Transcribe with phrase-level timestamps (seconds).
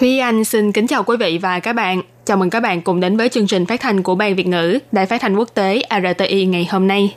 [0.00, 2.02] Thúy Anh xin kính chào quý vị và các bạn.
[2.24, 4.78] Chào mừng các bạn cùng đến với chương trình phát thanh của Ban Việt ngữ
[4.92, 7.14] Đài Phát thanh Quốc tế RTI ngày hôm nay.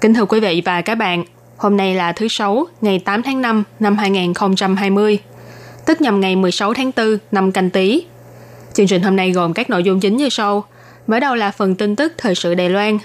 [0.00, 1.24] Kính thưa quý vị và các bạn,
[1.56, 5.18] hôm nay là thứ Sáu, ngày 8 tháng 5 năm 2020,
[5.86, 8.04] tức nhằm ngày 16 tháng 4 năm canh tí.
[8.74, 10.64] Chương trình hôm nay gồm các nội dung chính như sau.
[11.06, 12.98] Mở đầu là phần tin tức thời sự Đài Loan,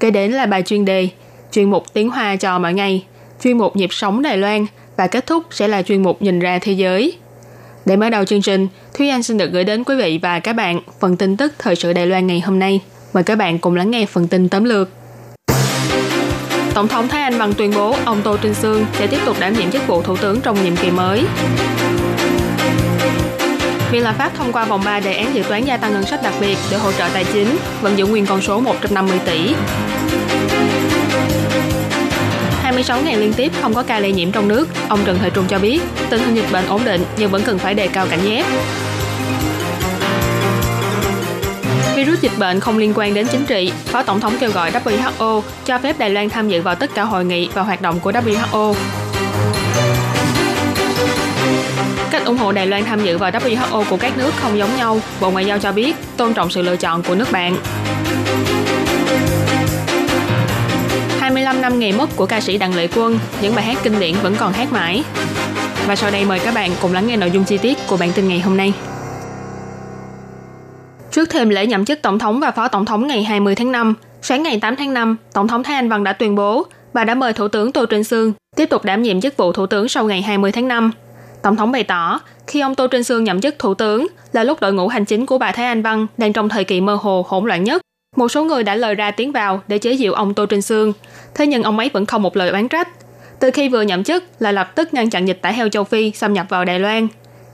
[0.00, 1.08] kế đến là bài chuyên đề,
[1.52, 3.04] chuyên mục tiếng Hoa cho mọi ngày,
[3.44, 6.58] chuyên mục nhịp sống Đài Loan và kết thúc sẽ là chuyên mục nhìn ra
[6.58, 7.16] thế giới.
[7.84, 10.52] Để mở đầu chương trình, Thúy Anh xin được gửi đến quý vị và các
[10.52, 12.80] bạn phần tin tức thời sự Đài Loan ngày hôm nay.
[13.12, 14.88] Mời các bạn cùng lắng nghe phần tin tóm lược.
[16.74, 19.54] Tổng thống Thái Anh Văn tuyên bố ông Tô Trinh Sương sẽ tiếp tục đảm
[19.54, 21.22] nhiệm chức vụ thủ tướng trong nhiệm kỳ mới.
[23.92, 26.22] Viện Lập pháp thông qua vòng 3 đề án dự toán gia tăng ngân sách
[26.22, 29.54] đặc biệt để hỗ trợ tài chính, vẫn giữ nguyên con số 150 tỷ.
[32.70, 35.44] 26 ngày liên tiếp không có ca lây nhiễm trong nước, ông Trần Thời Trung
[35.48, 38.20] cho biết tình hình dịch bệnh ổn định nhưng vẫn cần phải đề cao cảnh
[38.24, 38.46] giác.
[41.96, 45.42] Virus dịch bệnh không liên quan đến chính trị, Phó Tổng thống kêu gọi WHO
[45.64, 48.12] cho phép Đài Loan tham dự vào tất cả hội nghị và hoạt động của
[48.12, 48.74] WHO.
[52.10, 55.00] Cách ủng hộ Đài Loan tham dự vào WHO của các nước không giống nhau,
[55.20, 57.56] Bộ Ngoại giao cho biết tôn trọng sự lựa chọn của nước bạn.
[61.62, 64.14] 25 năm ngày mất của ca sĩ Đặng Lệ Quân, những bài hát kinh điển
[64.22, 65.04] vẫn còn hát mãi.
[65.86, 68.10] Và sau đây mời các bạn cùng lắng nghe nội dung chi tiết của bản
[68.14, 68.72] tin ngày hôm nay.
[71.10, 73.94] Trước thêm lễ nhậm chức Tổng thống và Phó Tổng thống ngày 20 tháng 5,
[74.22, 77.14] sáng ngày 8 tháng 5, Tổng thống Thái Anh Văn đã tuyên bố bà đã
[77.14, 80.04] mời Thủ tướng Tô Trinh Sương tiếp tục đảm nhiệm chức vụ Thủ tướng sau
[80.04, 80.90] ngày 20 tháng 5.
[81.42, 84.60] Tổng thống bày tỏ, khi ông Tô Trinh Sương nhậm chức Thủ tướng là lúc
[84.60, 87.26] đội ngũ hành chính của bà Thái Anh Văn đang trong thời kỳ mơ hồ
[87.28, 87.82] hỗn loạn nhất.
[88.16, 90.92] Một số người đã lời ra tiếng vào để chế giễu ông Tô Trinh Sương,
[91.34, 92.88] thế nhưng ông ấy vẫn không một lời oán trách.
[93.40, 96.10] Từ khi vừa nhậm chức là lập tức ngăn chặn dịch tả heo châu Phi
[96.10, 97.08] xâm nhập vào Đài Loan.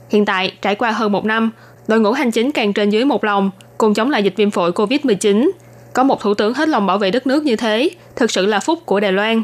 [0.09, 1.51] Hiện tại, trải qua hơn một năm,
[1.87, 4.71] đội ngũ hành chính càng trên dưới một lòng, cùng chống lại dịch viêm phổi
[4.71, 5.49] COVID-19.
[5.93, 8.59] Có một thủ tướng hết lòng bảo vệ đất nước như thế, thực sự là
[8.59, 9.43] phúc của Đài Loan.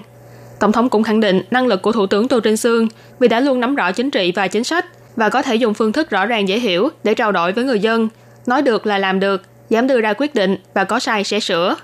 [0.59, 2.87] Tổng thống cũng khẳng định năng lực của Thủ tướng Tô Trinh Sương
[3.19, 4.85] vì đã luôn nắm rõ chính trị và chính sách
[5.15, 7.79] và có thể dùng phương thức rõ ràng dễ hiểu để trao đổi với người
[7.79, 8.09] dân.
[8.45, 11.75] Nói được là làm được, dám đưa ra quyết định và có sai sẽ sửa.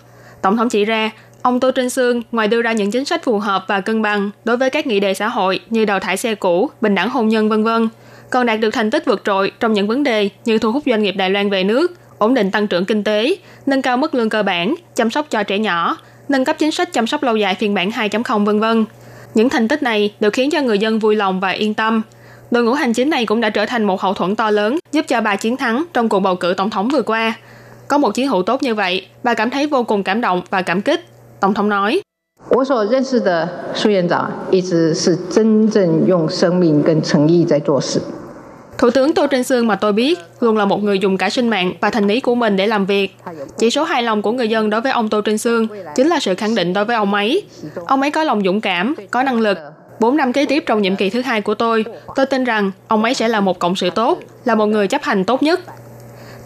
[0.42, 3.40] Tổng thống chỉ ra, ông Tô Trinh Sương ngoài đưa ra những chính sách phù
[3.40, 6.36] hợp và cân bằng đối với các nghị đề xã hội như đào thải xe
[6.36, 7.90] cũ, bình đẳng hôn nhân vân vân,
[8.30, 11.04] còn đạt được thành tích vượt trội trong những vấn đề như thu hút doanh
[11.04, 13.36] nghiệp Đài Loan về nước, ổn định tăng trưởng kinh tế,
[13.66, 15.98] nâng cao mức lương cơ bản, chăm sóc cho trẻ nhỏ,
[16.30, 18.86] nâng cấp chính sách chăm sóc lâu dài phiên bản 2.0 vân vân.
[19.34, 22.02] Những thành tích này đều khiến cho người dân vui lòng và yên tâm.
[22.52, 25.06] Đội ngũ hành chính này cũng đã trở thành một hậu thuẫn to lớn giúp
[25.08, 27.34] cho bà chiến thắng trong cuộc bầu cử tổng thống vừa qua.
[27.90, 30.62] Có một chiến hữu tốt như vậy, bà cảm thấy vô cùng cảm động và
[30.62, 31.06] cảm kích.
[31.40, 32.02] Tổng thống nói,
[38.78, 41.50] Thủ tướng Tô Trinh Sương mà tôi biết luôn là một người dùng cả sinh
[41.50, 43.18] mạng và thành ý của mình để làm việc.
[43.58, 46.20] Chỉ số hài lòng của người dân đối với ông Tô Trinh Sương chính là
[46.20, 47.44] sự khẳng định đối với ông ấy.
[47.86, 49.58] Ông ấy có lòng dũng cảm, có năng lực.
[50.00, 51.86] Bốn năm kế tiếp trong nhiệm kỳ thứ hai của tôi,
[52.16, 55.04] tôi tin rằng ông ấy sẽ là một cộng sự tốt, là một người chấp
[55.04, 55.60] hành tốt nhất,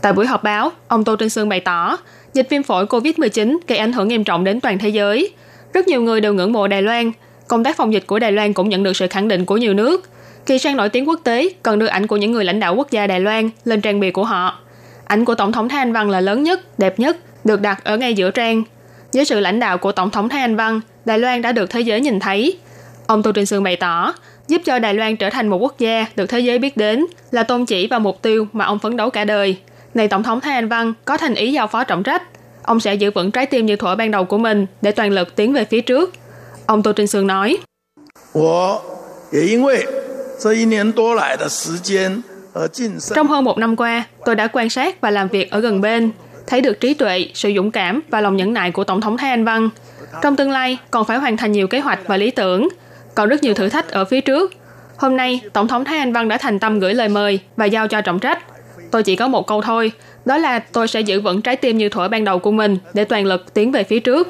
[0.04, 1.98] Tại buổi họp báo, ông Tô Trinh Sương bày tỏ,
[2.34, 5.30] dịch viêm phổi COVID-19 gây ảnh hưởng nghiêm trọng đến toàn thế giới.
[5.74, 7.12] Rất nhiều người đều ngưỡng mộ Đài Loan.
[7.48, 9.74] Công tác phòng dịch của Đài Loan cũng nhận được sự khẳng định của nhiều
[9.74, 10.10] nước.
[10.46, 12.92] Kỳ sang nổi tiếng quốc tế cần đưa ảnh của những người lãnh đạo quốc
[12.92, 14.60] gia Đài Loan lên trang bìa của họ.
[15.06, 17.98] Ảnh của Tổng thống Thái Anh Văn là lớn nhất, đẹp nhất, được đặt ở
[17.98, 18.64] ngay giữa trang.
[19.12, 21.82] Dưới sự lãnh đạo của Tổng thống Thái Anh Văn, Đài Loan đã được thế
[21.82, 22.58] giới nhìn thấy.
[23.08, 24.14] Ông Tô Trinh Sương bày tỏ,
[24.48, 27.44] giúp cho Đài Loan trở thành một quốc gia được thế giới biết đến là
[27.44, 29.58] tôn chỉ và mục tiêu mà ông phấn đấu cả đời
[29.95, 32.23] Này Tổng thống Thái Anh Văn có thành ý giao phó trọng trách,
[32.63, 35.37] ông sẽ giữ vững trái tim như thuở ban đầu của mình để toàn lực
[35.37, 36.13] tiến về phía trước.
[36.67, 37.59] Ông Tô Trinh Sương nói,
[38.33, 38.81] 我
[39.33, 39.87] 也因为
[40.39, 43.15] 这一年多来的时间而晋升。
[43.15, 46.11] Trong hơn một năm qua, tôi đã quan sát và làm việc ở gần bên,
[46.47, 49.31] thấy được trí tuệ, sự dũng cảm và lòng nhẫn nại của Tổng thống Thái
[49.31, 49.69] Anh Văn.
[50.23, 52.69] Trong tương lai, còn phải hoàn thành nhiều kế hoạch và lý tưởng,
[53.15, 54.53] còn rất nhiều thử thách ở phía trước.
[54.97, 57.89] Hôm nay, Tổng thống Thái Anh Văn đã thành tâm gửi lời mời và giao
[57.89, 58.39] cho trọng trách.
[58.94, 59.92] Tôi chỉ có một câu thôi,
[60.26, 63.04] đó là tôi sẽ giữ vững trái tim như thuở ban đầu của mình để
[63.06, 64.28] toàn lực tiến về phía trước.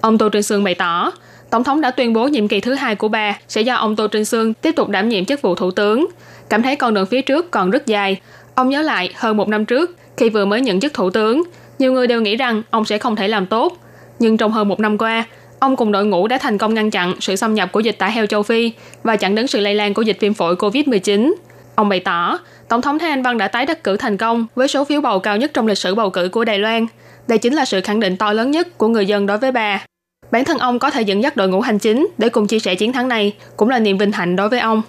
[0.00, 1.12] Ông Tô Trinh Sương bày tỏ,
[1.50, 4.06] Tổng thống đã tuyên bố nhiệm kỳ thứ hai của bà sẽ do ông Tô
[4.06, 6.06] Trinh Sương tiếp tục đảm nhiệm chức vụ thủ tướng.
[6.48, 8.20] cảm thấy con đường phía trước còn rất dài.
[8.54, 11.42] Ông nhớ lại hơn một năm trước, khi vừa mới nhận chức thủ tướng,
[11.78, 13.76] nhiều người đều nghĩ rằng ông sẽ không thể làm tốt.
[14.18, 15.24] Nhưng trong hơn một năm qua,
[15.58, 18.08] ông cùng đội ngũ đã thành công ngăn chặn sự xâm nhập của dịch tả
[18.08, 18.72] heo châu Phi
[19.02, 21.34] và chặn đứng sự lây lan của dịch viêm phổi COVID-19.
[21.74, 22.38] Ông bày tỏ,
[22.68, 25.18] Tổng thống Thái Anh Văn đã tái đắc cử thành công với số phiếu bầu
[25.18, 26.86] cao nhất trong lịch sử bầu cử của Đài Loan.
[27.28, 29.86] Đây chính là sự khẳng định to lớn nhất của người dân đối với bà.
[30.30, 32.74] Bản thân ông có thể dẫn dắt đội ngũ hành chính để cùng chia sẻ
[32.74, 34.82] chiến thắng này cũng là niềm vinh hạnh đối với ông.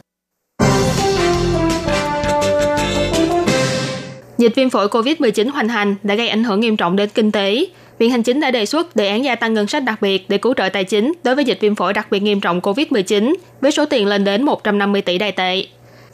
[4.38, 7.66] Dịch viêm phổi COVID-19 hoành hành đã gây ảnh hưởng nghiêm trọng đến kinh tế.
[8.00, 10.38] Viện Hành chính đã đề xuất đề án gia tăng ngân sách đặc biệt để
[10.38, 13.72] cứu trợ tài chính đối với dịch viêm phổi đặc biệt nghiêm trọng COVID-19 với
[13.72, 15.66] số tiền lên đến 150 tỷ đài tệ.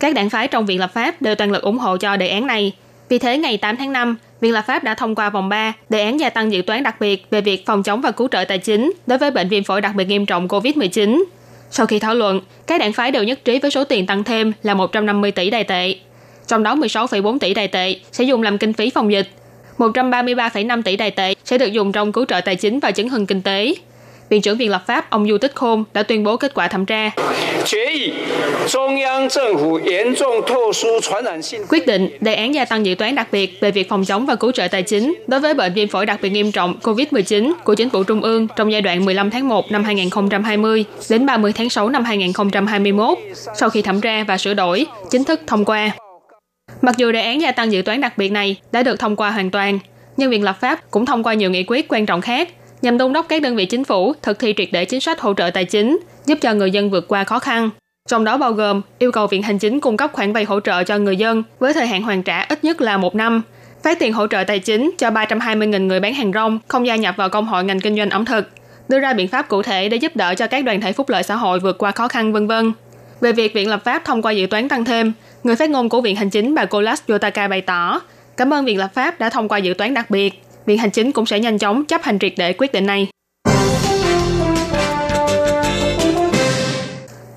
[0.01, 2.47] Các đảng phái trong Viện lập pháp đều toàn lực ủng hộ cho đề án
[2.47, 2.71] này.
[3.09, 6.03] Vì thế, ngày 8 tháng 5, Viện lập pháp đã thông qua vòng 3 đề
[6.03, 8.57] án gia tăng dự toán đặc biệt về việc phòng chống và cứu trợ tài
[8.57, 11.23] chính đối với bệnh viêm phổi đặc biệt nghiêm trọng COVID-19.
[11.71, 14.53] Sau khi thảo luận, các đảng phái đều nhất trí với số tiền tăng thêm
[14.63, 15.95] là 150 tỷ đài tệ.
[16.47, 19.29] Trong đó 16,4 tỷ đài tệ sẽ dùng làm kinh phí phòng dịch,
[19.77, 23.25] 133,5 tỷ đài tệ sẽ được dùng trong cứu trợ tài chính và chứng hưng
[23.25, 23.73] kinh tế.
[24.31, 26.85] Viện trưởng Viện lập pháp ông Du Tích Khôn đã tuyên bố kết quả thẩm
[26.85, 27.11] tra.
[31.69, 34.35] Quyết định đề án gia tăng dự toán đặc biệt về việc phòng chống và
[34.35, 37.75] cứu trợ tài chính đối với bệnh viêm phổi đặc biệt nghiêm trọng COVID-19 của
[37.75, 41.69] chính phủ Trung ương trong giai đoạn 15 tháng 1 năm 2020 đến 30 tháng
[41.69, 43.17] 6 năm 2021
[43.55, 45.91] sau khi thẩm tra và sửa đổi, chính thức thông qua.
[46.81, 49.31] Mặc dù đề án gia tăng dự toán đặc biệt này đã được thông qua
[49.31, 49.79] hoàn toàn,
[50.17, 52.49] nhưng Viện lập pháp cũng thông qua nhiều nghị quyết quan trọng khác
[52.81, 55.33] nhằm đôn đốc các đơn vị chính phủ thực thi triệt để chính sách hỗ
[55.33, 57.69] trợ tài chính, giúp cho người dân vượt qua khó khăn.
[58.09, 60.83] Trong đó bao gồm yêu cầu Viện Hành Chính cung cấp khoản vay hỗ trợ
[60.83, 63.41] cho người dân với thời hạn hoàn trả ít nhất là một năm,
[63.83, 67.15] phát tiền hỗ trợ tài chính cho 320.000 người bán hàng rong không gia nhập
[67.17, 68.49] vào công hội ngành kinh doanh ẩm thực,
[68.89, 71.23] đưa ra biện pháp cụ thể để giúp đỡ cho các đoàn thể phúc lợi
[71.23, 72.73] xã hội vượt qua khó khăn vân vân.
[73.21, 75.13] Về việc Viện lập pháp thông qua dự toán tăng thêm,
[75.43, 78.01] người phát ngôn của Viện Hành Chính bà Kolas Yotaka bày tỏ,
[78.37, 81.11] cảm ơn Viện lập pháp đã thông qua dự toán đặc biệt, Viện Hành Chính
[81.11, 83.07] cũng sẽ nhanh chóng chấp hành triệt để quyết định này.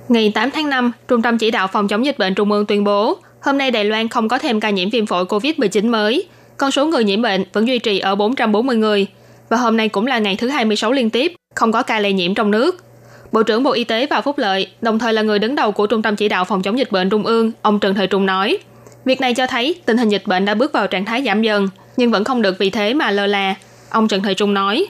[0.08, 2.84] Ngày 8 tháng 5, Trung tâm Chỉ đạo Phòng chống dịch bệnh Trung ương tuyên
[2.84, 6.28] bố, hôm nay Đài Loan không có thêm ca nhiễm viêm phổi COVID-19 mới.
[6.56, 9.06] Con số người nhiễm bệnh vẫn duy trì ở 440 người.
[9.48, 12.34] Và hôm nay cũng là ngày thứ 26 liên tiếp, không có ca lây nhiễm
[12.34, 12.84] trong nước.
[13.32, 15.86] Bộ trưởng Bộ Y tế và Phúc Lợi, đồng thời là người đứng đầu của
[15.86, 18.58] Trung tâm Chỉ đạo Phòng chống dịch bệnh Trung ương, ông Trần Thời Trung nói,
[19.04, 21.68] việc này cho thấy tình hình dịch bệnh đã bước vào trạng thái giảm dần,
[21.96, 23.54] nhưng vẫn không được vì thế mà lơ là.
[23.90, 24.86] Ông Trần Thời Trung nói.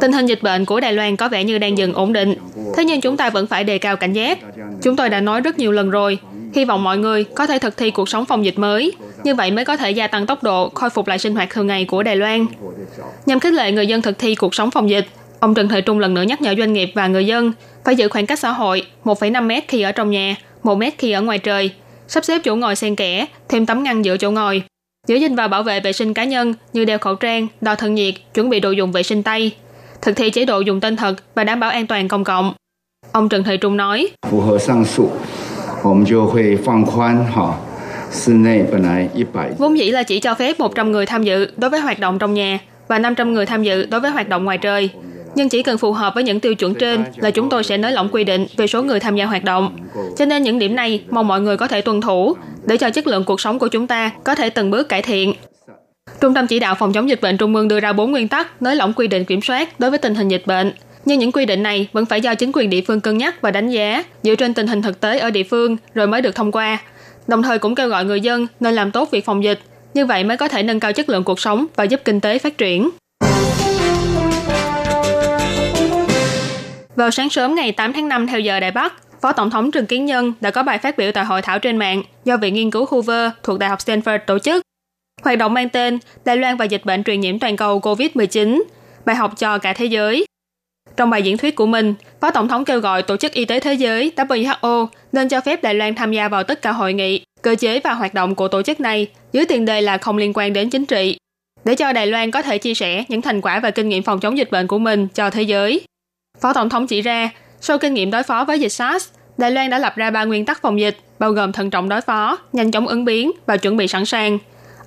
[0.00, 2.34] Tình hình dịch bệnh của Đài Loan có vẻ như đang dần ổn định,
[2.76, 4.38] thế nhưng chúng ta vẫn phải đề cao cảnh giác.
[4.82, 6.18] Chúng tôi đã nói rất nhiều lần rồi,
[6.54, 8.92] hy vọng mọi người có thể thực thi cuộc sống phòng dịch mới,
[9.24, 11.66] như vậy mới có thể gia tăng tốc độ khôi phục lại sinh hoạt thường
[11.66, 12.46] ngày của Đài Loan.
[13.26, 15.06] Nhằm khích lệ người dân thực thi cuộc sống phòng dịch,
[15.40, 17.52] ông Trần Thời Trung lần nữa nhắc nhở doanh nghiệp và người dân
[17.84, 21.12] phải giữ khoảng cách xã hội 1,5 mét khi ở trong nhà, 1 mét khi
[21.12, 21.70] ở ngoài trời,
[22.08, 24.62] sắp xếp chỗ ngồi xen kẽ, thêm tấm ngăn giữa chỗ ngồi,
[25.06, 27.94] giữ gìn và bảo vệ vệ sinh cá nhân như đeo khẩu trang, đo thân
[27.94, 29.52] nhiệt, chuẩn bị đồ dùng vệ sinh tay,
[30.02, 32.54] thực thi chế độ dùng tên thật và đảm bảo an toàn công cộng.
[33.12, 34.08] Ông Trần Thời Trung nói,
[39.58, 42.34] Vốn dĩ là chỉ cho phép 100 người tham dự đối với hoạt động trong
[42.34, 42.58] nhà
[42.88, 44.90] và 500 người tham dự đối với hoạt động ngoài trời
[45.38, 47.92] nhưng chỉ cần phù hợp với những tiêu chuẩn trên là chúng tôi sẽ nới
[47.92, 49.76] lỏng quy định về số người tham gia hoạt động.
[50.16, 53.06] Cho nên những điểm này mong mọi người có thể tuân thủ để cho chất
[53.06, 55.34] lượng cuộc sống của chúng ta có thể từng bước cải thiện.
[56.20, 58.62] Trung tâm chỉ đạo phòng chống dịch bệnh Trung ương đưa ra 4 nguyên tắc
[58.62, 60.72] nới lỏng quy định kiểm soát đối với tình hình dịch bệnh.
[61.04, 63.50] Nhưng những quy định này vẫn phải do chính quyền địa phương cân nhắc và
[63.50, 66.52] đánh giá dựa trên tình hình thực tế ở địa phương rồi mới được thông
[66.52, 66.78] qua.
[67.26, 69.60] Đồng thời cũng kêu gọi người dân nên làm tốt việc phòng dịch,
[69.94, 72.38] như vậy mới có thể nâng cao chất lượng cuộc sống và giúp kinh tế
[72.38, 72.90] phát triển.
[76.98, 79.86] Vào sáng sớm ngày 8 tháng 5 theo giờ Đài Bắc, Phó Tổng thống Trần
[79.86, 82.70] Kiến Nhân đã có bài phát biểu tại hội thảo trên mạng do Viện Nghiên
[82.70, 84.62] cứu Hoover thuộc Đại học Stanford tổ chức.
[85.22, 88.62] Hoạt động mang tên Đài Loan và dịch bệnh truyền nhiễm toàn cầu COVID-19,
[89.04, 90.26] bài học cho cả thế giới.
[90.96, 93.60] Trong bài diễn thuyết của mình, Phó Tổng thống kêu gọi Tổ chức Y tế
[93.60, 97.24] Thế giới WHO nên cho phép Đài Loan tham gia vào tất cả hội nghị,
[97.42, 100.32] cơ chế và hoạt động của tổ chức này dưới tiền đề là không liên
[100.34, 101.18] quan đến chính trị,
[101.64, 104.20] để cho Đài Loan có thể chia sẻ những thành quả và kinh nghiệm phòng
[104.20, 105.84] chống dịch bệnh của mình cho thế giới.
[106.40, 107.30] Phó Tổng thống chỉ ra,
[107.60, 110.44] sau kinh nghiệm đối phó với dịch SARS, Đài Loan đã lập ra ba nguyên
[110.44, 113.76] tắc phòng dịch, bao gồm thận trọng đối phó, nhanh chóng ứng biến và chuẩn
[113.76, 114.38] bị sẵn sàng.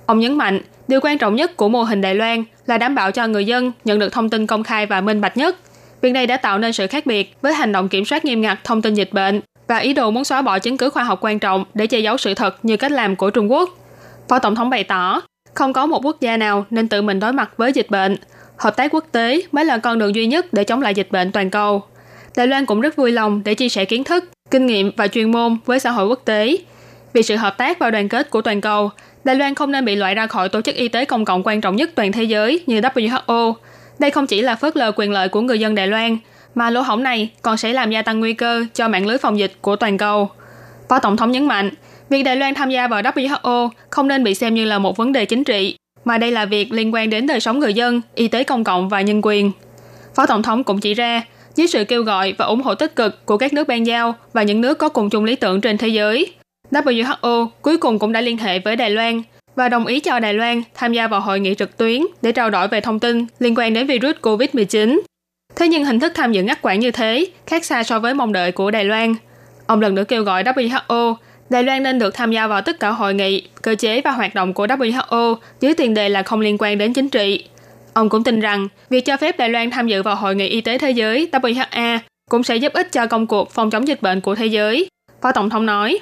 [0.06, 3.10] Ông nhấn mạnh, điều quan trọng nhất của mô hình Đài Loan là đảm bảo
[3.10, 5.56] cho người dân nhận được thông tin công khai và minh bạch nhất.
[6.00, 8.58] Việc này đã tạo nên sự khác biệt với hành động kiểm soát nghiêm ngặt
[8.64, 11.38] thông tin dịch bệnh và ý đồ muốn xóa bỏ chứng cứ khoa học quan
[11.38, 13.70] trọng để che giấu sự thật như cách làm của Trung Quốc.
[14.28, 15.20] Phó Tổng thống bày tỏ,
[15.54, 18.16] không có một quốc gia nào nên tự mình đối mặt với dịch bệnh,
[18.62, 21.32] hợp tác quốc tế mới là con đường duy nhất để chống lại dịch bệnh
[21.32, 21.82] toàn cầu.
[22.36, 25.32] Đài Loan cũng rất vui lòng để chia sẻ kiến thức, kinh nghiệm và chuyên
[25.32, 26.56] môn với xã hội quốc tế.
[27.12, 28.90] Vì sự hợp tác và đoàn kết của toàn cầu,
[29.24, 31.60] Đài Loan không nên bị loại ra khỏi tổ chức y tế công cộng quan
[31.60, 33.54] trọng nhất toàn thế giới như WHO.
[33.98, 36.18] Đây không chỉ là phớt lờ quyền lợi của người dân Đài Loan,
[36.54, 39.38] mà lỗ hổng này còn sẽ làm gia tăng nguy cơ cho mạng lưới phòng
[39.38, 40.30] dịch của toàn cầu.
[40.88, 41.70] Phó Tổng thống nhấn mạnh,
[42.08, 45.12] việc Đài Loan tham gia vào WHO không nên bị xem như là một vấn
[45.12, 48.28] đề chính trị, mà đây là việc liên quan đến đời sống người dân, y
[48.28, 49.52] tế công cộng và nhân quyền.
[50.14, 51.22] Phó Tổng thống cũng chỉ ra,
[51.54, 54.42] dưới sự kêu gọi và ủng hộ tích cực của các nước ban giao và
[54.42, 56.32] những nước có cùng chung lý tưởng trên thế giới,
[56.70, 59.22] WHO cuối cùng cũng đã liên hệ với Đài Loan
[59.56, 62.50] và đồng ý cho Đài Loan tham gia vào hội nghị trực tuyến để trao
[62.50, 65.00] đổi về thông tin liên quan đến virus COVID-19.
[65.56, 68.32] Thế nhưng hình thức tham dự ngắt quãng như thế khác xa so với mong
[68.32, 69.14] đợi của Đài Loan.
[69.66, 71.14] Ông lần nữa kêu gọi WHO
[71.52, 74.34] Đài Loan nên được tham gia vào tất cả hội nghị, cơ chế và hoạt
[74.34, 77.44] động của WHO dưới tiền đề là không liên quan đến chính trị.
[77.92, 80.60] Ông cũng tin rằng việc cho phép Đài Loan tham dự vào Hội nghị Y
[80.60, 81.98] tế Thế giới WHA
[82.30, 84.88] cũng sẽ giúp ích cho công cuộc phòng chống dịch bệnh của thế giới.
[85.22, 85.98] Phó Tổng thống nói,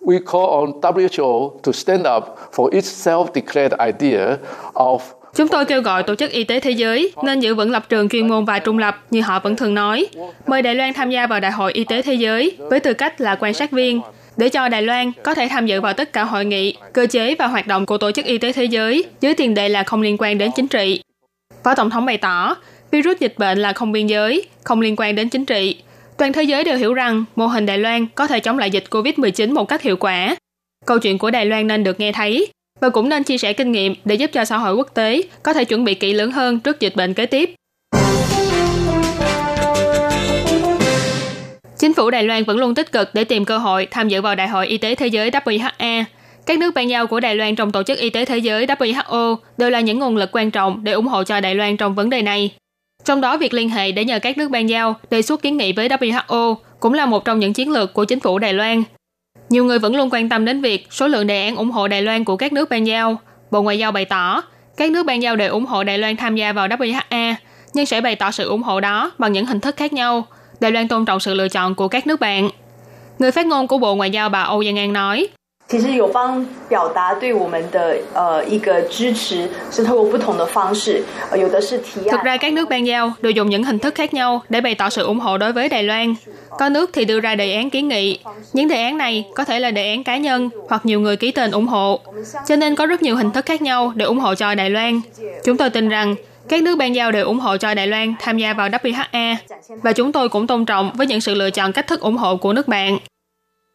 [0.00, 4.36] We call on WHO to stand up for its self-declared idea
[4.74, 4.98] of
[5.34, 8.08] Chúng tôi kêu gọi Tổ chức Y tế Thế giới nên giữ vững lập trường
[8.08, 10.06] chuyên môn và trung lập như họ vẫn thường nói.
[10.46, 13.20] Mời Đài Loan tham gia vào Đại hội Y tế Thế giới với tư cách
[13.20, 14.00] là quan sát viên
[14.40, 17.34] để cho Đài Loan có thể tham dự vào tất cả hội nghị, cơ chế
[17.34, 20.02] và hoạt động của Tổ chức Y tế Thế giới dưới tiền đề là không
[20.02, 21.02] liên quan đến chính trị.
[21.64, 22.56] Phó Tổng thống bày tỏ,
[22.90, 25.76] virus dịch bệnh là không biên giới, không liên quan đến chính trị.
[26.16, 28.84] Toàn thế giới đều hiểu rằng mô hình Đài Loan có thể chống lại dịch
[28.90, 30.36] COVID-19 một cách hiệu quả.
[30.86, 32.46] Câu chuyện của Đài Loan nên được nghe thấy
[32.80, 35.52] và cũng nên chia sẻ kinh nghiệm để giúp cho xã hội quốc tế có
[35.52, 37.54] thể chuẩn bị kỹ lưỡng hơn trước dịch bệnh kế tiếp.
[41.80, 44.34] Chính phủ Đài Loan vẫn luôn tích cực để tìm cơ hội tham dự vào
[44.34, 46.04] Đại hội Y tế Thế giới WHA.
[46.46, 49.36] Các nước bạn giao của Đài Loan trong Tổ chức Y tế Thế giới WHO
[49.58, 52.10] đều là những nguồn lực quan trọng để ủng hộ cho Đài Loan trong vấn
[52.10, 52.52] đề này.
[53.04, 55.72] Trong đó, việc liên hệ để nhờ các nước ban giao đề xuất kiến nghị
[55.72, 58.82] với WHO cũng là một trong những chiến lược của chính phủ Đài Loan.
[59.48, 62.02] Nhiều người vẫn luôn quan tâm đến việc số lượng đề án ủng hộ Đài
[62.02, 63.20] Loan của các nước ban giao.
[63.50, 64.42] Bộ Ngoại giao bày tỏ,
[64.76, 67.34] các nước ban giao đều ủng hộ Đài Loan tham gia vào WHA,
[67.74, 70.26] nhưng sẽ bày tỏ sự ủng hộ đó bằng những hình thức khác nhau.
[70.60, 72.50] Đài Loan tôn trọng sự lựa chọn của các nước bạn.
[73.18, 75.28] Người phát ngôn của Bộ Ngoại giao bà Âu Giang An nói,
[75.68, 75.82] Thực
[82.24, 84.90] ra các nước ban giao đều dùng những hình thức khác nhau để bày tỏ
[84.90, 86.14] sự ủng hộ đối với Đài Loan.
[86.58, 88.18] Có nước thì đưa ra đề án kiến nghị.
[88.52, 91.30] Những đề án này có thể là đề án cá nhân hoặc nhiều người ký
[91.30, 92.00] tên ủng hộ.
[92.48, 95.00] Cho nên có rất nhiều hình thức khác nhau để ủng hộ cho Đài Loan.
[95.44, 96.14] Chúng tôi tin rằng
[96.48, 99.36] các nước ban giao đều ủng hộ cho Đài Loan tham gia vào WHA
[99.82, 102.36] và chúng tôi cũng tôn trọng với những sự lựa chọn cách thức ủng hộ
[102.36, 102.98] của nước bạn.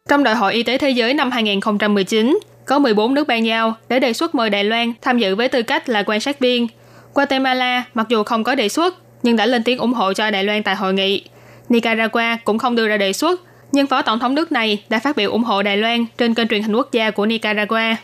[0.08, 4.00] Trong Đại hội Y tế Thế giới năm 2019, có 14 nước ban giao để
[4.00, 6.66] đề xuất mời Đài Loan tham dự với tư cách là quan sát viên.
[7.14, 10.44] Guatemala mặc dù không có đề xuất, nhưng đã lên tiếng ủng hộ cho Đài
[10.44, 11.24] Loan tại hội nghị.
[11.68, 13.40] Nicaragua cũng không đưa ra đề xuất,
[13.72, 16.48] nhưng Phó Tổng thống nước này đã phát biểu ủng hộ Đài Loan trên kênh
[16.48, 17.94] truyền hình quốc gia của Nicaragua.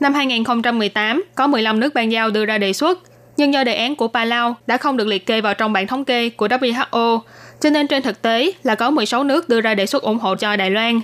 [0.00, 2.98] Năm 2018, có 15 nước ban giao đưa ra đề xuất,
[3.42, 6.04] nhưng do đề án của Palau đã không được liệt kê vào trong bảng thống
[6.04, 7.20] kê của WHO,
[7.60, 10.34] cho nên trên thực tế là có 16 nước đưa ra đề xuất ủng hộ
[10.34, 11.00] cho Đài Loan.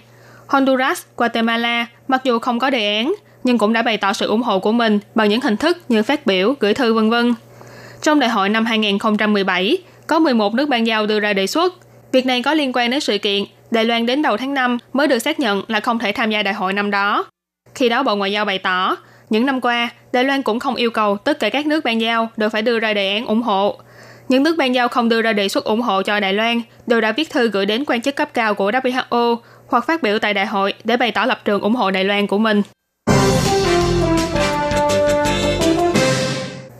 [0.47, 3.15] Honduras, Guatemala mặc dù không có đề án,
[3.45, 6.03] nhưng cũng đã bày tỏ sự ủng hộ của mình bằng những hình thức như
[6.03, 7.35] phát biểu, gửi thư vân vân.
[8.03, 11.75] Trong đại hội năm 2017, có 11 nước ban giao đưa ra đề xuất.
[12.13, 15.07] Việc này có liên quan đến sự kiện Đài Loan đến đầu tháng 5 mới
[15.07, 17.27] được xác nhận là không thể tham gia đại hội năm đó.
[17.75, 18.97] Khi đó Bộ Ngoại giao bày tỏ,
[19.31, 22.29] những năm qua, Đài Loan cũng không yêu cầu tất cả các nước ban giao
[22.37, 23.79] đều phải đưa ra đề án ủng hộ.
[24.29, 27.01] Những nước ban giao không đưa ra đề xuất ủng hộ cho Đài Loan đều
[27.01, 29.37] đã viết thư gửi đến quan chức cấp cao của WHO
[29.69, 32.27] hoặc phát biểu tại đại hội để bày tỏ lập trường ủng hộ Đài Loan
[32.27, 32.63] của mình.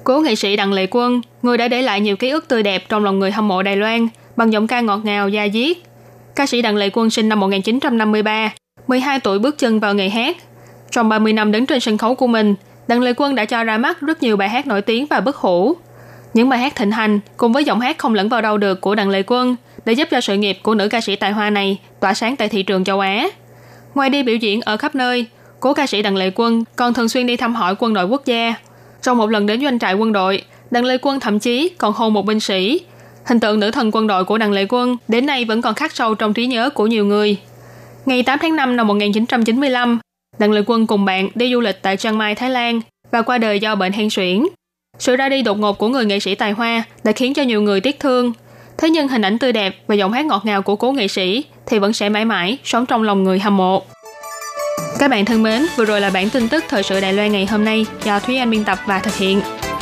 [0.05, 2.89] Cố nghệ sĩ Đặng Lệ Quân, người đã để lại nhiều ký ức tươi đẹp
[2.89, 5.77] trong lòng người hâm mộ Đài Loan bằng giọng ca ngọt ngào da diết.
[6.37, 8.51] Ca sĩ Đặng Lệ Quân sinh năm 1953,
[8.87, 10.37] 12 tuổi bước chân vào nghề hát.
[10.91, 12.55] Trong 30 năm đứng trên sân khấu của mình,
[12.89, 15.37] Đặng Lệ Quân đã cho ra mắt rất nhiều bài hát nổi tiếng và bất
[15.37, 15.77] hủ.
[16.35, 18.95] Những bài hát thịnh hành cùng với giọng hát không lẫn vào đâu được của
[18.95, 21.79] Đặng Lệ Quân để giúp cho sự nghiệp của nữ ca sĩ tài hoa này
[22.01, 23.29] tỏa sáng tại thị trường châu Á.
[23.95, 25.27] Ngoài đi biểu diễn ở khắp nơi,
[25.61, 28.27] cố ca sĩ Đặng Lệ Quân còn thường xuyên đi thăm hỏi quân đội quốc
[28.27, 28.55] gia.
[29.03, 32.13] Trong một lần đến doanh trại quân đội, Đặng Lệ Quân thậm chí còn hôn
[32.15, 32.81] một binh sĩ.
[33.25, 35.93] Hình tượng nữ thần quân đội của Đặng Lệ Quân đến nay vẫn còn khắc
[35.93, 37.37] sâu trong trí nhớ của nhiều người.
[38.07, 39.99] Ngày 8 tháng 5 năm 1995,
[40.39, 42.81] Đặng Lệ Quân cùng bạn đi du lịch tại Chiang Mai, Thái Lan
[43.11, 44.47] và qua đời do bệnh hen suyễn.
[44.99, 47.63] Sự ra đi đột ngột của người nghệ sĩ tài hoa đã khiến cho nhiều
[47.63, 48.33] người tiếc thương.
[48.79, 51.45] Thế nhưng hình ảnh tươi đẹp và giọng hát ngọt ngào của cố nghệ sĩ
[51.67, 53.83] thì vẫn sẽ mãi mãi sống trong lòng người hâm mộ.
[54.99, 57.47] Các bạn thân mến, vừa rồi là bản tin tức thời sự Đài Loan ngày
[57.47, 59.41] hôm nay do Thúy Anh biên tập và thực hiện.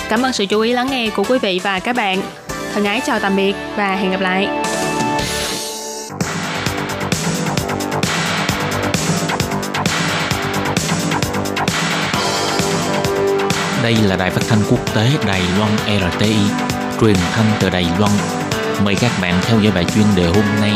[0.08, 2.20] Cảm ơn sự chú ý lắng nghe của quý vị và các bạn.
[2.74, 4.48] Thân ái chào tạm biệt và hẹn gặp lại.
[13.86, 16.36] Đây là đài phát thanh quốc tế Đài Loan RTI,
[17.00, 18.12] truyền thanh từ Đài Loan.
[18.84, 20.72] Mời các bạn theo dõi bài chuyên đề hôm nay.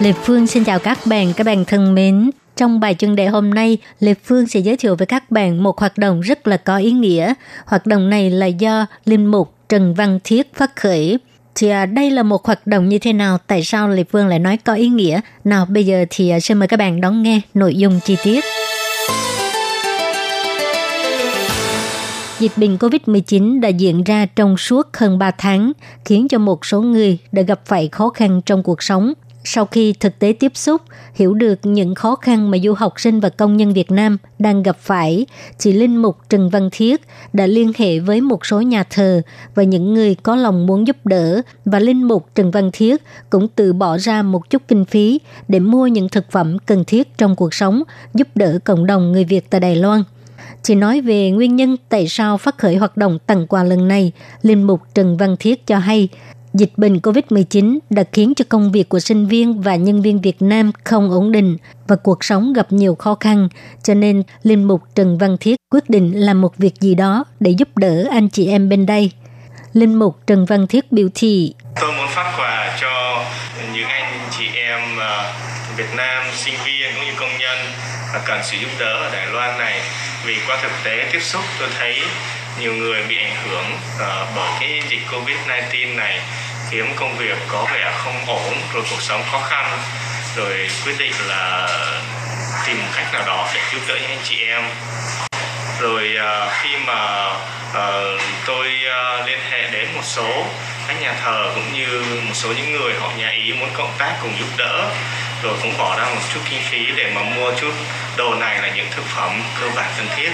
[0.00, 2.30] Lê Phương xin chào các bạn, các bạn thân mến.
[2.56, 5.78] Trong bài chuyên đề hôm nay, Lê Phương sẽ giới thiệu với các bạn một
[5.78, 7.34] hoạt động rất là có ý nghĩa.
[7.66, 11.18] Hoạt động này là do Linh Mục Trần Văn Thiết phát khởi.
[11.58, 13.38] Thì à, đây là một hoạt động như thế nào?
[13.46, 15.20] Tại sao Lê Phương lại nói có ý nghĩa?
[15.44, 18.44] Nào bây giờ thì à, xin mời các bạn đón nghe nội dung chi tiết.
[22.38, 25.72] Dịch bệnh COVID-19 đã diễn ra trong suốt hơn 3 tháng,
[26.04, 29.12] khiến cho một số người đã gặp phải khó khăn trong cuộc sống
[29.48, 30.82] sau khi thực tế tiếp xúc,
[31.14, 34.62] hiểu được những khó khăn mà du học sinh và công nhân Việt Nam đang
[34.62, 35.26] gặp phải,
[35.58, 37.00] chị Linh Mục Trần Văn Thiết
[37.32, 39.22] đã liên hệ với một số nhà thờ
[39.54, 43.48] và những người có lòng muốn giúp đỡ và Linh Mục Trần Văn Thiết cũng
[43.48, 47.36] tự bỏ ra một chút kinh phí để mua những thực phẩm cần thiết trong
[47.36, 47.82] cuộc sống,
[48.14, 50.02] giúp đỡ cộng đồng người Việt tại Đài Loan.
[50.62, 54.12] Chỉ nói về nguyên nhân tại sao phát khởi hoạt động tặng quà lần này,
[54.42, 56.08] Linh Mục Trần Văn Thiết cho hay
[56.58, 60.42] Dịch bệnh COVID-19 đã khiến cho công việc của sinh viên và nhân viên Việt
[60.42, 63.48] Nam không ổn định và cuộc sống gặp nhiều khó khăn,
[63.82, 67.50] cho nên Linh Mục Trần Văn Thiết quyết định làm một việc gì đó để
[67.50, 69.10] giúp đỡ anh chị em bên đây.
[69.72, 73.24] Linh Mục Trần Văn Thiết biểu thị Tôi muốn phát quà cho
[73.74, 75.32] những anh chị em ờ,
[75.76, 77.58] Việt Nam, sinh viên cũng như công nhân
[78.26, 79.80] cần sự giúp đỡ ở Đài Loan này
[80.26, 81.94] vì qua thực tế tiếp xúc tôi thấy
[82.60, 83.64] nhiều người bị ảnh hưởng
[83.96, 86.20] uh, bởi cái dịch Covid-19 này
[86.70, 89.78] khiến công việc có vẻ không ổn rồi cuộc sống khó khăn
[90.36, 91.68] rồi quyết định là
[92.66, 94.62] tìm một cách nào đó để giúp đỡ những anh chị em.
[95.80, 97.26] Rồi uh, khi mà
[97.70, 100.46] uh, tôi uh, liên hệ đến một số
[100.88, 104.16] các nhà thờ cũng như một số những người họ nhà ý muốn cộng tác
[104.22, 104.88] cùng giúp đỡ
[105.42, 107.72] rồi cũng bỏ ra một chút kinh phí để mà mua chút
[108.16, 110.30] đồ này là những thực phẩm cơ bản cần thiết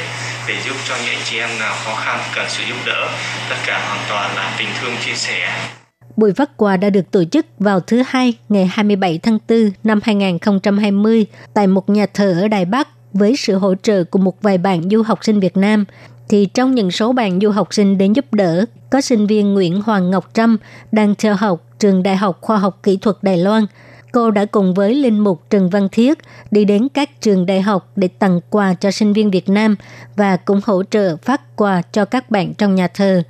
[0.49, 3.09] để giúp cho những anh chị em nào khó khăn cần sự giúp đỡ
[3.51, 5.69] tất cả hoàn toàn là tình thương chia sẻ
[6.17, 10.01] Buổi phát quà đã được tổ chức vào thứ Hai ngày 27 tháng 4 năm
[10.03, 14.59] 2020 tại một nhà thờ ở Đài Bắc với sự hỗ trợ của một vài
[14.59, 15.85] bạn du học sinh Việt Nam.
[16.29, 19.83] Thì trong những số bạn du học sinh đến giúp đỡ, có sinh viên Nguyễn
[19.83, 20.57] Hoàng Ngọc Trâm
[20.93, 23.67] đang theo học trường Đại học Khoa học Kỹ thuật Đài Loan.
[24.13, 26.19] Cô đã cùng với Linh Mục, Trần Văn Thiết
[26.51, 29.77] đi đến các trường đại học để tặng quà cho sinh viên Việt Nam
[30.17, 33.23] và cũng hỗ trợ phát quà cho các bạn trong nhà thờ.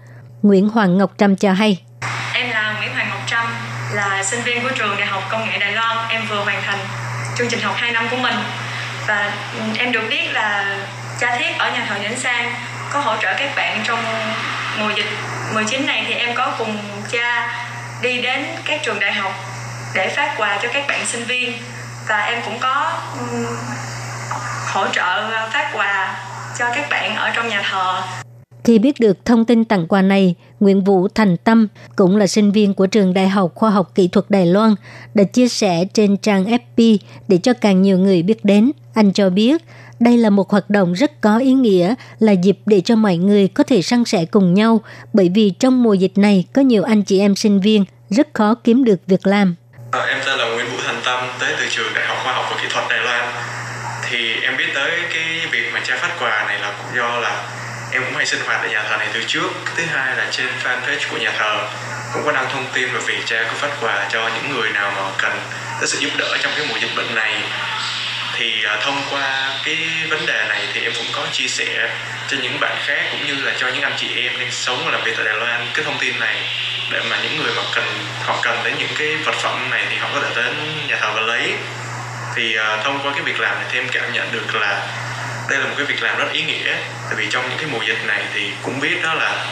[0.42, 1.82] Nguyễn Hoàng Ngọc Trâm cho hay.
[2.34, 3.46] Em là nguyễn hoàng ngọc trâm,
[3.94, 5.96] là sinh viên của trường Đại học Công nghệ Đài Loan.
[6.10, 6.78] Em vừa hoàn thành
[7.38, 8.36] chương trình học 2 năm của mình.
[9.06, 9.32] Và
[9.78, 10.78] em được biết là
[11.20, 12.52] cha thiết ở nhà thờ Nhãn Sang
[12.92, 13.98] có hỗ trợ các bạn trong
[14.78, 15.06] mùa dịch
[15.54, 16.78] 19 này thì em có cùng
[17.10, 17.54] cha
[18.02, 19.51] đi đến các trường đại học
[19.94, 21.52] để phát quà cho các bạn sinh viên
[22.09, 23.46] và em cũng có um,
[24.72, 26.18] hỗ trợ ờ, phát quà
[26.59, 28.02] cho các bạn ở trong nhà thờ
[28.64, 32.52] khi biết được thông tin tặng quà này, Nguyễn Vũ Thành Tâm, cũng là sinh
[32.52, 34.74] viên của trường Đại học Khoa học Kỹ thuật Đài Loan,
[35.14, 38.72] đã chia sẻ trên trang FB để cho càng nhiều người biết đến.
[38.94, 39.62] Anh cho biết,
[40.00, 43.48] đây là một hoạt động rất có ý nghĩa, là dịp để cho mọi người
[43.48, 44.81] có thể săn sẻ cùng nhau,
[45.12, 48.55] bởi vì trong mùa dịch này có nhiều anh chị em sinh viên rất khó
[48.55, 49.55] kiếm được việc làm.
[49.92, 52.46] À, em tên là Nguyễn Vũ Thành Tâm, tới từ trường Đại học Khoa học
[52.50, 53.33] và Kỹ thuật Đài Loan.
[54.09, 57.42] Thì em biết tới cái việc mà cha phát quà này là cũng do là
[57.92, 59.48] em cũng hay sinh hoạt ở nhà thờ này từ trước.
[59.76, 61.68] Thứ hai là trên fanpage của nhà thờ
[62.12, 64.92] cũng có đăng thông tin về việc cha có phát quà cho những người nào
[64.96, 65.40] mà cần
[65.81, 67.42] tới sự giúp đỡ trong cái mùa dịch bệnh này.
[68.35, 69.78] Thì uh, thông qua cái
[70.11, 71.90] vấn đề này thì em cũng có chia sẻ
[72.28, 74.90] cho những bạn khác cũng như là cho những anh chị em đang sống và
[74.90, 76.37] làm việc tại Đài Loan cái thông tin này
[76.92, 77.85] để mà những người mà cần
[78.24, 80.55] họ cần đến những cái vật phẩm này thì họ có thể đến
[80.88, 81.52] nhà thờ và lấy.
[82.35, 84.87] Thì uh, thông qua cái việc làm này thì em cảm nhận được là
[85.48, 86.74] đây là một cái việc làm rất ý nghĩa.
[87.07, 89.44] Tại vì trong những cái mùa dịch này thì cũng biết đó là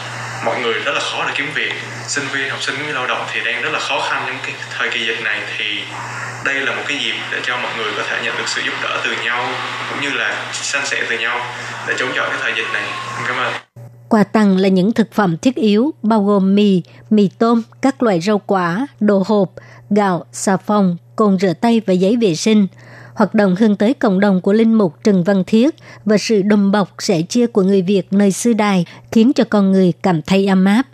[0.45, 1.73] mọi người rất là khó để kiếm việc.
[2.07, 4.89] Sinh viên học sinh lao động thì đang rất là khó khăn trong cái thời
[4.89, 5.41] kỳ dịch này.
[5.57, 5.83] Thì
[6.45, 8.73] đây là một cái dịp để cho mọi người có thể nhận được sự giúp
[8.83, 9.49] đỡ từ nhau
[9.89, 11.55] cũng như là san sẻ từ nhau
[11.87, 12.83] để chống chọi cái thời dịch này.
[13.27, 13.60] Cảm ơn.
[14.11, 18.21] Quà tặng là những thực phẩm thiết yếu bao gồm mì, mì tôm, các loại
[18.21, 19.53] rau quả, đồ hộp,
[19.89, 22.67] gạo, xà phòng, cồn rửa tay và giấy vệ sinh–
[23.13, 26.71] Hoạt động hướng tới cộng đồng của Linh Mục Trần Văn Thiết và sự đùm
[26.71, 30.47] bọc sẻ chia của người Việt nơi xứ đài khiến cho con người cảm thấy
[30.47, 30.87] ấm áp.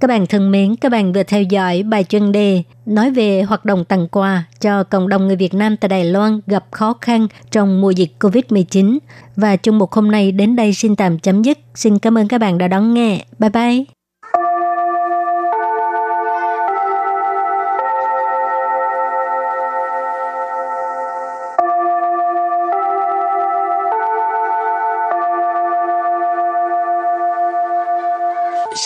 [0.00, 3.64] Các bạn thân mến, các bạn vừa theo dõi bài chuyên đề nói về hoạt
[3.64, 7.26] động tặng quà cho cộng đồng người Việt Nam tại Đài Loan gặp khó khăn
[7.50, 8.98] trong mùa dịch COVID-19.
[9.36, 11.58] Và chung mục hôm nay đến đây xin tạm chấm dứt.
[11.74, 13.24] Xin cảm ơn các bạn đã đón nghe.
[13.38, 13.97] Bye bye!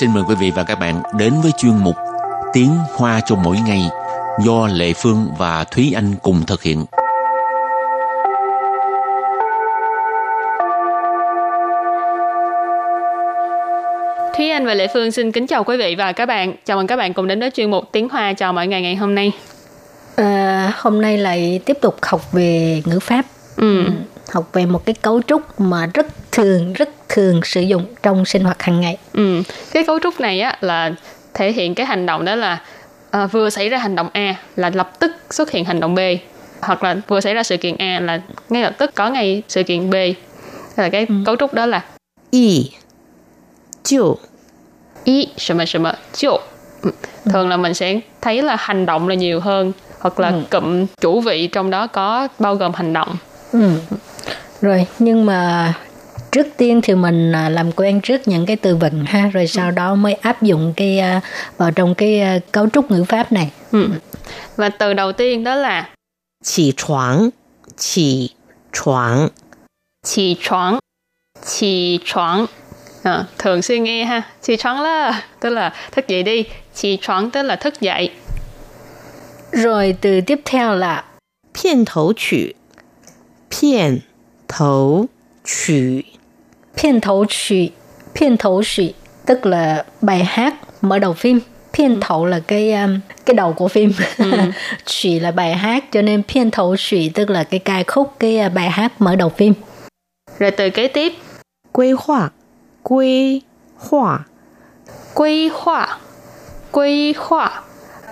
[0.00, 1.96] Xin mời quý vị và các bạn đến với chuyên mục
[2.52, 3.81] Tiếng Hoa cho mỗi ngày
[4.44, 6.85] do Lệ Phương và Thúy Anh cùng thực hiện.
[14.37, 16.55] Thúy Anh và Lệ Phương xin kính chào quý vị và các bạn.
[16.64, 18.96] Chào mừng các bạn cùng đến với chuyên mục Tiếng Hoa chào mọi ngày ngày
[18.96, 19.33] hôm nay.
[20.16, 23.24] À, hôm nay lại tiếp tục học về ngữ pháp.
[23.57, 23.85] Ừ.
[24.33, 28.43] Học về một cái cấu trúc mà rất thường rất thường sử dụng trong sinh
[28.43, 28.97] hoạt hàng ngày.
[29.13, 29.43] Ừ.
[29.71, 30.91] Cái cấu trúc này á là
[31.34, 32.62] thể hiện cái hành động đó là
[33.12, 35.99] à, vừa xảy ra hành động A là lập tức xuất hiện hành động B
[36.62, 39.63] hoặc là vừa xảy ra sự kiện A là ngay lập tức có ngay sự
[39.63, 39.95] kiện B.
[40.75, 41.15] Là cái ừ.
[41.25, 41.82] cấu trúc đó là
[42.32, 42.71] y
[43.84, 44.19] 就
[45.06, 46.41] y 什么什么就
[47.25, 50.41] thường là mình sẽ thấy là hành động là nhiều hơn hoặc là ừ.
[50.51, 53.15] cụm chủ vị trong đó có bao gồm hành động
[53.51, 53.71] ừ.
[54.62, 55.73] rồi nhưng mà
[56.32, 59.71] trước tiên thì mình à, làm quen trước những cái từ vựng ha rồi sau
[59.71, 61.21] đó mới áp dụng cái à,
[61.58, 63.89] vào trong cái à, cấu trúc ngữ pháp này ừ.
[64.56, 65.89] và từ đầu tiên đó là
[66.43, 67.30] chỉ choáng
[67.77, 68.30] chỉ
[68.73, 69.27] choáng
[70.06, 70.80] chỉ choáng
[71.45, 72.45] chỉ choáng
[73.03, 76.43] à, thường xuyên nghe ha chỉ choáng là tức là thức dậy đi
[76.75, 78.12] chỉ choáng tức là thức dậy
[79.51, 81.03] rồi từ tiếp theo là
[81.58, 82.56] 片头曲
[83.49, 84.03] 片
[84.47, 85.08] 头
[85.43, 86.06] 曲
[86.76, 87.70] Phiên thấu trụy,
[88.14, 88.94] phiên thấu trụy
[89.26, 91.40] tức là bài hát mở đầu phim.
[91.72, 94.32] Phiên thấu là cái um, cái đầu của phim, ừ。
[94.85, 98.46] trụy là bài hát cho nên phiên thấu trụy tức là cái ca khúc cái
[98.46, 99.54] uh, bài hát mở đầu phim.
[100.38, 101.12] Rồi từ kế tiếp,
[101.72, 102.32] quy hoạch,
[102.82, 103.40] quy
[103.76, 104.20] hoạch,
[105.14, 106.00] quy hoạch,
[106.72, 107.64] quy hoạch.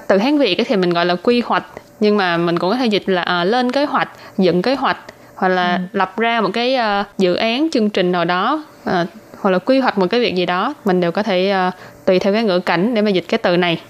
[0.09, 1.65] Từ Hán Việt thì mình gọi là quy hoạch
[2.01, 4.97] nhưng mà mình cũng có thể dịch là à, lên kế hoạch, dựng kế hoạch
[5.41, 5.83] hoặc là ừ.
[5.93, 9.81] lập ra một cái uh, dự án chương trình nào đó uh, hoặc là quy
[9.81, 11.75] hoạch một cái việc gì đó mình đều có thể uh,
[12.05, 13.81] tùy theo cái ngữ cảnh để mà dịch cái từ này.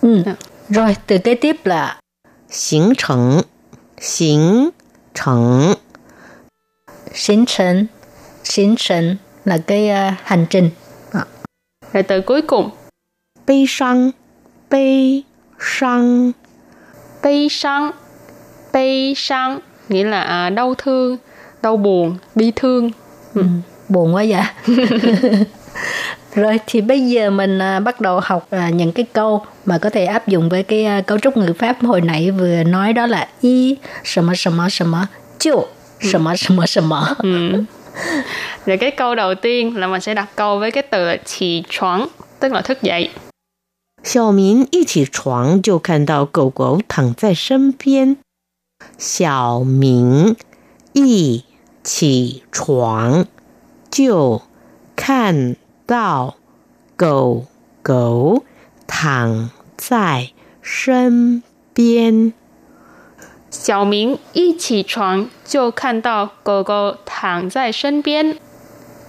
[0.00, 0.22] Ừ.
[0.26, 0.34] À.
[0.68, 2.00] rồi từ kế tiếp là
[2.70, 3.40] hình thành
[4.18, 4.70] hình
[5.14, 5.74] thành
[7.26, 7.86] hình thành
[8.56, 10.70] hình thành là cái uh, hành trình.
[11.12, 11.24] À.
[11.92, 12.70] rồi từ cuối cùng.
[13.46, 14.10] Bi sang
[14.70, 15.22] bi
[15.60, 16.32] sang
[17.22, 17.90] bi sang
[18.72, 19.60] bi sang
[19.91, 21.17] nghĩa là à, đau thương
[21.61, 22.91] đau buồn bi thương
[23.33, 23.41] ừ.
[23.41, 23.47] Ừ,
[23.89, 24.41] buồn quá vậy
[26.35, 29.89] rồi thì bây giờ mình à, bắt đầu học à, những cái câu mà có
[29.89, 33.07] thể áp dụng với cái à, cấu trúc ngữ pháp hồi nãy vừa nói đó
[33.07, 35.67] là y 什么什么什么就
[35.99, 37.15] 什么什么什么。
[37.19, 37.63] Ừ.
[38.65, 42.07] Rồi cái câu đầu tiên là mình sẽ đặt câu với cái từ là起床,
[42.39, 43.09] tức là thức dậy.
[44.03, 48.17] 小明一起床就看到狗狗躺在身边。
[48.97, 50.35] 小明
[50.91, 51.43] 一
[51.83, 53.27] 起床
[53.91, 54.41] 就
[54.95, 55.55] 看
[55.85, 56.35] 到
[56.95, 57.45] 狗
[57.83, 58.43] 狗
[58.87, 60.31] 躺在
[60.63, 61.43] 身
[61.75, 62.33] 边。
[63.51, 68.35] 小明一起床就看到狗狗躺在身边。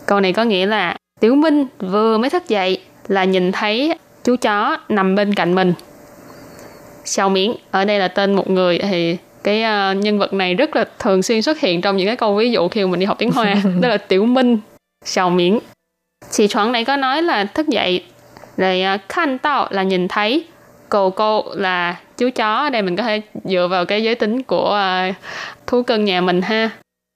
[0.06, 4.36] Câu này có nghĩa là Tiểu Minh vừa mới thức dậy là nhìn thấy chú
[4.36, 5.74] chó nằm bên cạnh mình.
[7.04, 10.75] Xiao Miễn ở đây là tên một người thì cái uh, nhân vật này rất
[10.75, 13.05] là thường xuyên xuất hiện trong những cái câu ví dụ khi mà mình đi
[13.05, 14.57] học tiếng Hoa đó là Tiểu Minh
[15.05, 15.59] Xiao Miễn.
[16.31, 18.03] Chị Chuẩn này có nói là thức dậy
[18.57, 20.45] rồi uh, khanh tạo là nhìn thấy
[20.89, 22.55] cô cô là chú chó.
[22.55, 24.79] Ở đây mình có thể dựa vào cái giới tính của
[25.09, 25.15] uh,
[25.67, 26.69] thú cưng nhà mình ha.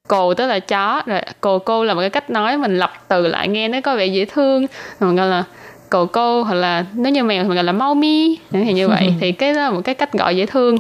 [0.08, 3.28] Cồ tức là chó rồi cồ cô là một cái cách nói mình lặp từ
[3.28, 4.66] lại nghe nó có vẻ dễ thương.
[5.00, 5.44] Mình gọi là
[5.90, 9.14] cồ cô hoặc là nếu như mèo thì mình gọi là mau mi như vậy.
[9.20, 10.78] Thì cái đó là một cái cách gọi dễ thương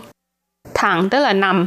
[0.75, 1.67] thẳng tức là nằm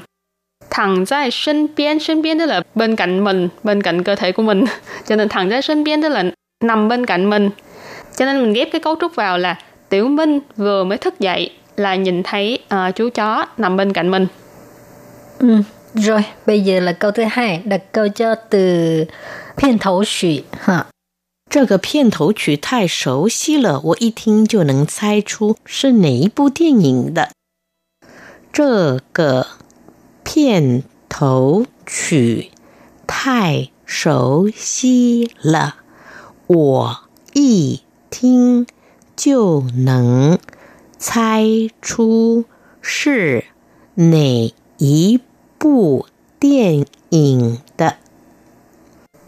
[0.70, 4.32] thẳng ra sân biên sân biên tức là bên cạnh mình bên cạnh cơ thể
[4.32, 4.66] của mình
[5.08, 6.24] cho nên thẳng ra sân biên tức là
[6.64, 7.50] nằm bên cạnh mình
[8.18, 9.60] cho nên mình ghép cái cấu trúc vào là
[9.90, 14.12] tiểu minh vừa mới thức dậy là nhìn thấy uh, chú chó nằm bên cạnh
[14.12, 14.28] mình
[15.40, 15.48] ừ,
[15.94, 19.06] rồi bây giờ là câu thứ hai đặt câu cho từ
[19.58, 20.88] 片头曲哈。
[21.50, 27.30] 这个片头曲太熟悉了，我一听就能猜出是哪一部电影的。
[28.53, 29.47] 这个
[30.25, 32.51] 片头曲
[33.07, 35.77] 太熟悉了，
[36.49, 38.67] 我一听
[39.15, 40.39] 就能
[40.99, 41.45] 猜
[41.81, 42.45] 出
[42.81, 43.45] 是
[43.95, 45.21] 哪一
[45.57, 46.07] 部
[46.41, 47.97] 电影的。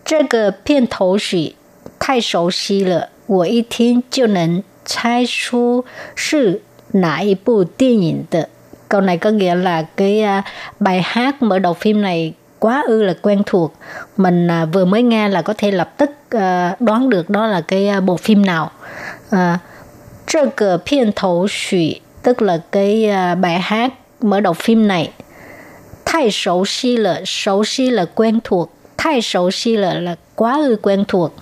[0.04, 1.54] 这个片头曲
[2.00, 5.84] 太熟悉了，我一听就能猜出
[6.16, 8.48] 是哪一部电影的。
[8.92, 10.42] Câu này có nghĩa là cái à,
[10.80, 13.74] bài hát mở đầu phim này quá ư là quen thuộc.
[14.16, 17.60] Mình à, vừa mới nghe là có thể lập tức à, đoán được đó là
[17.60, 18.70] cái bộ phim nào.
[19.30, 19.58] À,
[20.26, 25.12] Trơ cờ phiên thổ thủy tức là cái bài hát mở đầu phim này.
[26.04, 30.54] thay xấu xí là xấu xí là quen thuộc, thay xấu xí là là quá
[30.56, 31.34] ư quen thuộc.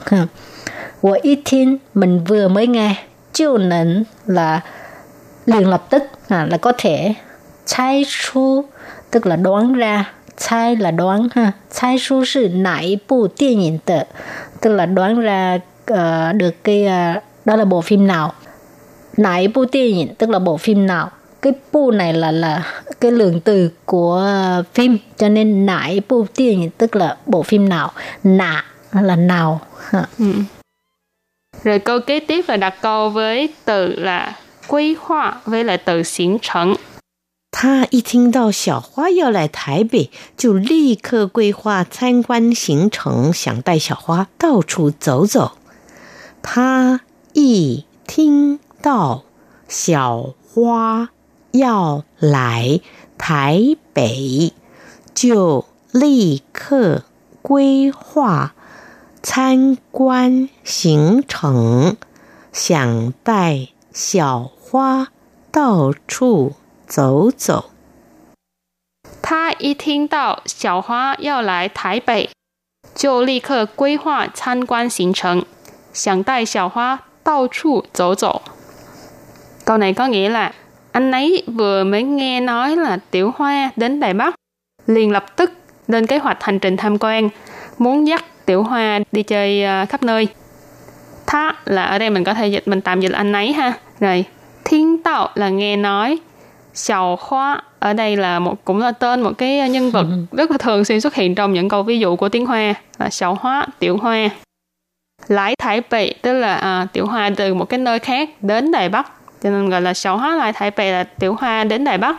[1.01, 2.95] Của ít tin mình vừa mới nghe,
[3.33, 4.61] chiêu nấn là
[5.47, 7.15] liền lập tức à, là có thể
[7.65, 8.65] 猜出
[9.12, 10.06] tức là đoán ra
[10.38, 14.08] 猜 là đoán ha 猜出是哪一部电影的
[14.62, 15.60] tức là đoán ra
[15.91, 18.34] uh, được cái uh, đó là bộ phim nào
[19.18, 21.10] nãy bộ điện ảnh tức là bộ phim nào
[21.41, 22.63] cái bu này là là
[23.02, 24.28] cái lượng từ của
[24.74, 27.91] phim cho nên nãy bộ điện ảnh tức là bộ phim nào
[28.24, 29.62] nạ là nào
[30.20, 30.26] ừ.
[31.63, 34.36] rồi câu kế tiếp là đặt câu với từ là
[34.68, 36.76] quy hoạch với lại từ 形成
[37.53, 45.53] 他一听到小花要来台北，就立刻规划参观行程，想带小花到处走走。
[46.43, 47.01] 他
[47.33, 49.25] 一听到
[49.69, 51.11] 小花
[51.51, 52.81] 要来
[53.19, 54.55] 台北，
[55.13, 57.05] 就立刻
[57.43, 58.55] 规划
[59.23, 61.97] 参观行程，
[62.53, 65.09] 想带小花
[65.51, 66.55] 到处。
[66.89, 67.72] 走走。
[69.22, 72.30] 他一听到小花要来台北，
[72.94, 75.46] 就立刻规划参观行程，
[75.94, 78.41] 想带小花到处走走。
[79.65, 80.54] Câu này có nghĩa là
[80.91, 84.36] anh ấy vừa mới nghe nói là Tiểu Hoa đến Đài Bắc,
[84.88, 85.52] liền lập tức
[85.88, 87.30] lên kế hoạch hành trình tham quan,
[87.78, 90.28] muốn dắt Tiểu Hoa đi chơi uh, khắp nơi.
[91.28, 93.74] Tha là ở đây mình có thể dịch mình tạm dịch anh ấy ha.
[94.00, 94.26] Rồi,
[94.63, 96.20] thiên tạo là nghe nói,
[96.75, 100.59] Xiao Hoa ở đây là một cũng là tên một cái nhân vật rất là
[100.59, 103.67] thường xuyên xuất hiện trong những câu ví dụ của tiếng Hoa là Xiao Hoa,
[103.79, 104.29] Tiểu Hoa.
[105.29, 108.89] Lãi Thái Bệ tức là à, Tiểu Hoa từ một cái nơi khác đến Đài
[108.89, 111.99] Bắc cho nên gọi là Xiao Hoa Lãi Thái Bệ là Tiểu Hoa đến Đài
[111.99, 112.17] Bắc.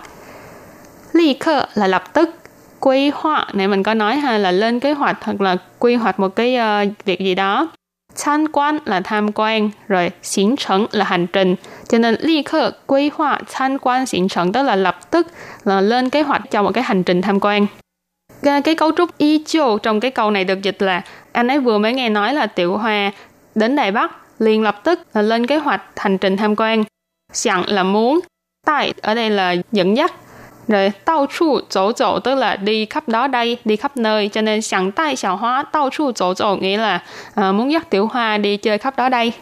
[1.14, 2.36] Ly khơ là lập tức
[2.80, 6.20] quy hoạch này mình có nói ha là lên kế hoạch hoặc là quy hoạch
[6.20, 7.68] một cái uh, việc gì đó
[8.16, 11.56] tham quan là tham quan rồi hành trình là hành trình
[11.90, 15.28] cho nên lập khơ quy hoạch tham quan hành trình tức là lập tức
[15.64, 17.68] là lên kế hoạch cho một cái hành trình tham quan
[18.62, 21.78] cái cấu trúc y chiêu trong cái câu này được dịch là, anh ấy vừa
[21.78, 23.12] mới nghe nói là tiểu hoa
[23.56, 26.84] đến đài bắc liền lập tức là lên kế hoạch hành trình tham quan
[27.34, 28.20] sẵn là muốn,
[28.66, 30.14] tại ở đây là dẫn dắt
[30.69, 34.31] rồi tao chu dỗ dỗ tức là đi khắp đó đây, đi khắp nơi.
[34.33, 37.03] Cho nên sẵn tay xào hoa tao chu dỗ dỗ nghĩa là
[37.35, 39.33] à, muốn dắt tiểu hoa đi chơi khắp đó đây.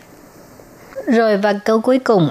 [1.07, 2.31] Rồi và câu cuối cùng.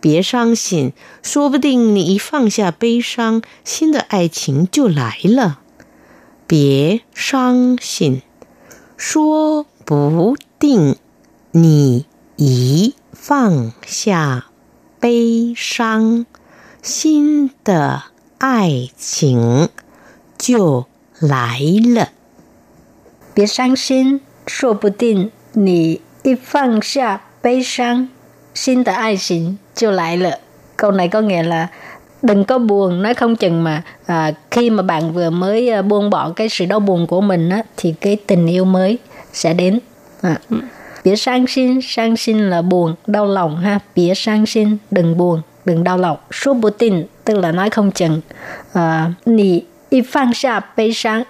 [0.00, 5.58] 别伤心，说不定你一放下悲伤，新的爱情就来了。
[6.46, 8.22] 别伤心，
[8.96, 10.96] 说不定
[11.50, 12.04] 你
[12.36, 14.44] 一放下
[15.00, 16.26] 悲伤。
[16.82, 18.02] 新的
[18.38, 19.68] 爱情
[20.38, 20.86] 就
[21.20, 21.58] 来
[21.94, 22.08] 了。
[23.34, 28.08] 别伤心，说不定你一放下悲伤，
[28.54, 30.38] 新的爱情就来了。
[30.76, 31.68] Câu này có nghĩa là
[32.22, 36.10] đừng có buồn, nói không chừng mà à, khi mà bạn vừa mới à, buông
[36.10, 38.98] bỏ cái sự đau buồn của mình á, thì cái tình yêu mới
[39.32, 39.80] sẽ đến.
[40.22, 40.40] À.
[41.04, 43.78] Bỉa sang xin, sang xin là buồn, đau lòng ha.
[43.94, 46.17] Bỉa sang xin, đừng buồn đừng đau lòng.
[46.31, 48.21] Số bù tin tức là nói không chừng.
[48.73, 51.23] À, nì y phang xa bê sang.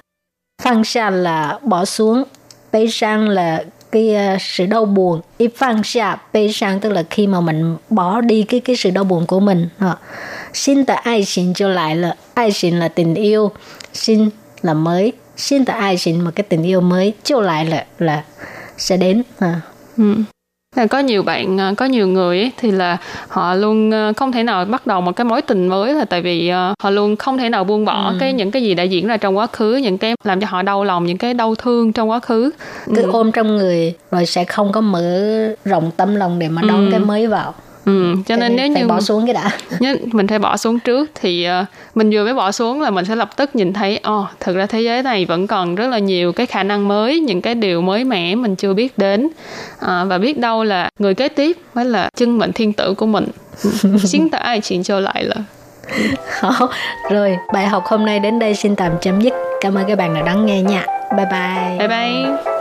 [0.62, 2.24] Phang xa là bỏ xuống.
[2.72, 5.22] Bê sang là cái uh, sự đau buồn.
[5.38, 8.89] Y phang xa bê sang tức là khi mà mình bỏ đi cái cái sự
[8.89, 9.70] đau buồn của mình.
[9.78, 9.96] À.
[10.54, 13.52] Xin ta ai xin cho lại là ai xin là tình yêu.
[13.94, 14.30] Xin
[14.62, 15.13] là mới.
[15.38, 17.13] Xin ta ai xin một cái tình yêu mới.
[17.24, 18.24] Cho lại là là
[18.78, 19.24] sẽ đến.
[19.39, 19.62] À.
[19.98, 20.15] Ừ
[20.75, 24.31] là có nhiều bạn ờ, có nhiều người ấy, thì là họ luôn ờ, không
[24.31, 27.15] thể nào bắt đầu một cái mối tình mới là tại vì ờ, họ luôn
[27.15, 28.15] không thể nào buông bỏ ừ.
[28.19, 30.62] cái những cái gì đã diễn ra trong quá khứ những cái làm cho họ
[30.62, 32.51] đau lòng những cái đau thương trong quá khứ
[32.95, 33.10] cứ ừ.
[33.12, 35.01] ôm trong người rồi sẽ không có mở
[35.65, 36.91] rộng tâm lòng để mà đón ừ.
[36.91, 37.53] cái mới vào
[37.86, 39.52] Ừ, cho nên nếu như bỏ xuống cái đã.
[39.80, 43.06] Nhớ, mình phải bỏ xuống trước thì uh, mình vừa mới bỏ xuống là mình
[43.06, 45.88] sẽ lập tức nhìn thấy ồ oh, thực ra thế giới này vẫn còn rất
[45.88, 49.26] là nhiều cái khả năng mới những cái điều mới mẻ mình chưa biết đến.
[49.26, 53.06] Uh, và biết đâu là người kế tiếp mới là chân mệnh thiên tử của
[53.06, 53.28] mình.
[54.04, 55.36] Xin ta ai chuyện cho lại là.
[57.10, 59.34] Rồi bài học hôm nay đến đây xin tạm chấm dứt.
[59.62, 60.86] Cảm ơn các bạn đã đón nghe nha.
[61.17, 61.78] Bye bye.
[61.80, 62.61] Bye bye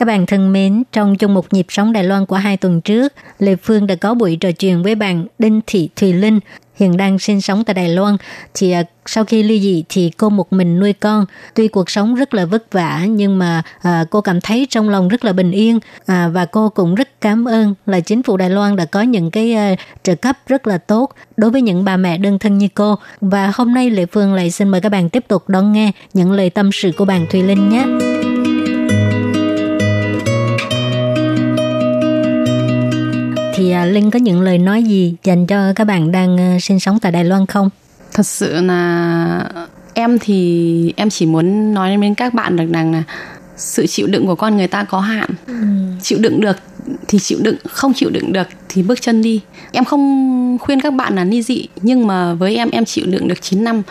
[0.00, 3.12] Các bạn thân mến, trong chung một nhịp sống Đài Loan của hai tuần trước,
[3.38, 6.40] Lê Phương đã có buổi trò chuyện với bạn Đinh Thị Thùy Linh,
[6.76, 8.16] hiện đang sinh sống tại Đài Loan.
[8.54, 11.26] Thì à, sau khi ly dị thì cô một mình nuôi con.
[11.54, 15.08] Tuy cuộc sống rất là vất vả nhưng mà à, cô cảm thấy trong lòng
[15.08, 18.50] rất là bình yên à, và cô cũng rất cảm ơn là chính phủ Đài
[18.50, 21.96] Loan đã có những cái à, trợ cấp rất là tốt đối với những bà
[21.96, 22.98] mẹ đơn thân như cô.
[23.20, 26.32] Và hôm nay Lệ Phương lại xin mời các bạn tiếp tục đón nghe những
[26.32, 28.09] lời tâm sự của bạn Thùy Linh nhé.
[33.60, 36.80] Thì à, Linh có những lời nói gì dành cho các bạn đang à, sinh
[36.80, 37.70] sống tại Đài Loan không?
[38.12, 39.48] thật sự là
[39.94, 43.02] em thì em chỉ muốn nói đến các bạn được rằng là
[43.56, 45.30] sự chịu đựng của con người ta có hạn.
[45.46, 45.54] Ừ.
[46.02, 46.56] chịu đựng được
[47.08, 49.40] thì chịu đựng không chịu đựng được thì bước chân đi.
[49.72, 53.28] Em không khuyên các bạn là ly dị nhưng mà với em em chịu đựng
[53.28, 53.82] được 9 năm.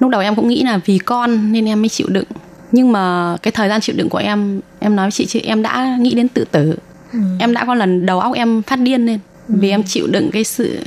[0.00, 2.28] Lúc đầu em cũng nghĩ là vì con nên em mới chịu đựng.
[2.72, 5.62] Nhưng mà cái thời gian chịu đựng của em em nói với chị chứ em
[5.62, 6.76] đã nghĩ đến tự tử
[7.38, 10.44] em đã có lần đầu óc em phát điên lên vì em chịu đựng cái
[10.44, 10.78] sự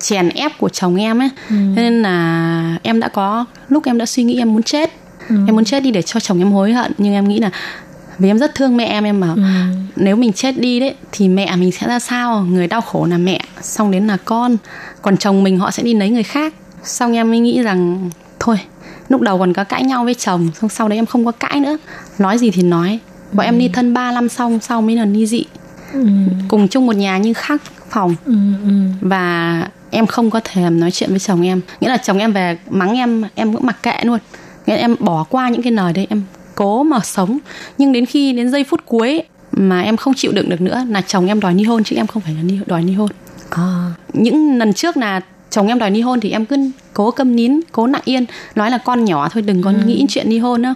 [0.00, 1.28] chèn ép của chồng em ấy.
[1.50, 1.54] Ừ.
[1.54, 4.92] nên là em đã có, lúc em đã suy nghĩ em muốn chết,
[5.28, 6.92] em muốn chết đi để cho chồng em hối hận.
[6.98, 7.50] Nhưng em nghĩ là
[8.18, 9.36] vì em rất thương mẹ em em bảo
[9.96, 12.46] nếu mình chết đi đấy thì mẹ mình sẽ ra sao?
[12.50, 14.56] Người đau khổ là mẹ, xong đến là con.
[15.02, 16.54] Còn chồng mình họ sẽ đi lấy người khác.
[16.84, 18.56] Xong em mới nghĩ rằng, thôi,
[19.08, 21.60] lúc đầu còn có cãi nhau với chồng, xong sau đấy em không có cãi
[21.60, 21.76] nữa.
[22.18, 22.98] Nói gì thì nói
[23.34, 25.44] bọn em đi thân 3 năm xong sau mới là ly dị.
[26.48, 28.14] Cùng chung một nhà nhưng khác phòng.
[29.00, 31.60] Và em không có thèm nói chuyện với chồng em.
[31.80, 34.18] Nghĩa là chồng em về mắng em em cũng mặc kệ luôn.
[34.66, 36.22] Nghĩa là em bỏ qua những cái lời đấy em
[36.54, 37.38] cố mà sống.
[37.78, 41.00] Nhưng đến khi đến giây phút cuối mà em không chịu đựng được nữa là
[41.00, 43.10] chồng em đòi ly hôn chứ em không phải là đòi ly hôn.
[44.12, 45.20] Những lần trước là
[45.54, 46.56] chồng em đòi ly hôn thì em cứ
[46.94, 48.24] cố câm nín cố nặng yên.
[48.54, 50.74] Nói là con nhỏ thôi đừng có nghĩ chuyện ly hôn nữa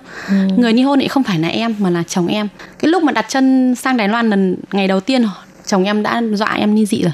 [0.57, 2.49] người ly hôn thì không phải là em mà là chồng em.
[2.79, 5.27] Cái lúc mà đặt chân sang đài loan lần ngày đầu tiên
[5.67, 7.13] chồng em đã dọa em ly dị rồi.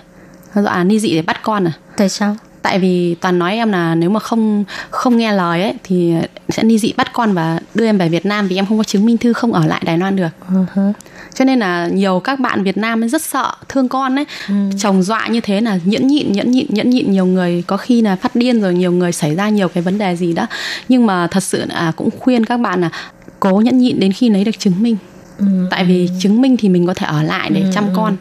[0.64, 1.72] Dọa ly dị để bắt con à.
[1.96, 2.37] Tại sao?
[2.62, 6.14] Tại vì toàn nói em là nếu mà không không nghe lời ấy thì
[6.48, 8.85] sẽ ly dị bắt con và đưa em về Việt Nam vì em không có
[8.85, 10.29] chứng minh thư không ở lại Đài Loan được
[11.35, 14.25] cho nên là nhiều các bạn Việt Nam ấy rất sợ thương con ấy.
[14.79, 17.11] Chồng dọa như thế là nhẫn nhịn nhẫn nhịn nhẫn nhịn.
[17.11, 19.99] Nhiều người có khi là phát điên rồi nhiều người xảy ra nhiều cái vấn
[19.99, 20.47] đề gì đó.
[20.88, 22.90] Nhưng mà thật sự là cũng khuyên các bạn là
[23.40, 24.97] cố nhẫn nhịn đến khi lấy được chứng minh.
[25.70, 28.16] Tại vì chứng minh thì mình có thể ở lại để chăm con.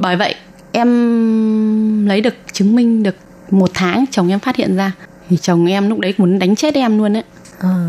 [0.00, 0.34] Bởi vậy
[0.72, 3.16] em lấy được chứng minh được
[3.50, 4.92] một tháng chồng em phát hiện ra
[5.28, 7.22] thì chồng em lúc đấy muốn đánh chết em luôn đấy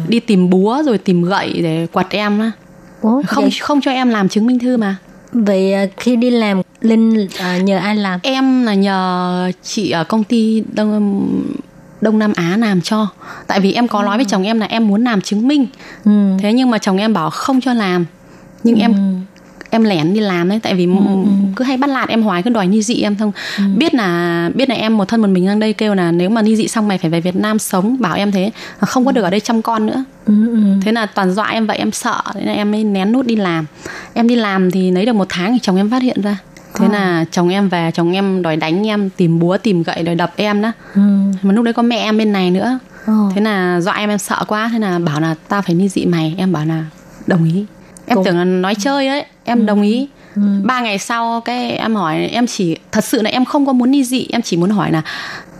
[0.07, 2.51] đi tìm búa rồi tìm gậy để quật em á
[3.01, 4.95] Ủa, không vậy, không cho em làm chứng minh thư mà.
[5.31, 8.19] Vậy à, khi đi làm Linh à, nhờ ai làm?
[8.23, 11.29] em là nhờ chị ở công ty đông
[12.01, 13.07] đông nam á làm cho.
[13.47, 15.67] Tại vì em có nói với chồng em là em muốn làm chứng minh.
[16.39, 18.05] Thế nhưng mà chồng em bảo không cho làm.
[18.63, 19.21] Nhưng em
[19.69, 21.25] em lẻn đi làm đấy tại vì m-
[21.55, 23.31] cứ hay bắt lạt em hoài cứ đòi ni dị em xong.
[23.75, 26.41] Biết là biết là em một thân một mình sang đây kêu là nếu mà
[26.41, 28.51] ni dị xong mày phải về Việt Nam sống bảo em thế.
[28.79, 30.03] Không có được ở đây chăm con nữa.
[30.81, 32.21] Thế là toàn dọa em vậy em sợ.
[32.33, 33.65] Thế là em mới nén nút đi làm.
[34.13, 36.37] Em đi làm thì lấy được một tháng thì chồng em phát hiện ra.
[36.79, 40.15] Thế là chồng em về chồng em đòi đánh em tìm búa tìm gậy đòi
[40.15, 40.71] đập em đó.
[41.41, 42.79] Mà lúc đấy có mẹ em bên này nữa.
[43.35, 44.69] Thế là dọa em em sợ quá.
[44.73, 46.35] Thế là bảo là tao phải ni dị mày.
[46.37, 46.85] Em bảo là
[47.27, 47.65] đồng ý
[48.07, 48.25] em Cũng...
[48.25, 49.65] tưởng nói chơi ấy em ừ.
[49.65, 50.41] đồng ý ừ.
[50.63, 53.91] ba ngày sau cái em hỏi em chỉ thật sự là em không có muốn
[53.91, 55.01] đi dị em chỉ muốn hỏi là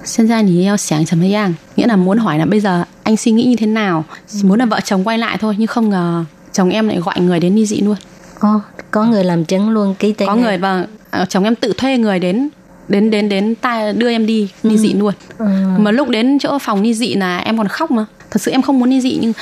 [0.04, 2.84] sinh ra nhỉ eo sáng chấm hay giang nghĩa là muốn hỏi là bây giờ
[3.04, 5.68] anh suy nghĩ như thế nào chỉ muốn là vợ chồng quay lại thôi nhưng
[5.68, 6.24] không ngờ
[6.54, 7.96] chồng em lại gọi người đến đi dị luôn
[8.40, 10.44] có có người làm chứng luôn ký tên có này.
[10.44, 12.50] người vâng à, chồng em tự thuê người đến
[12.88, 14.78] đến đến đến ta đưa em đi đi ừ.
[14.78, 15.46] dị luôn ừ.
[15.78, 18.62] mà lúc đến chỗ phòng đi dị là em còn khóc mà thật sự em
[18.62, 19.34] không muốn đi dị nhưng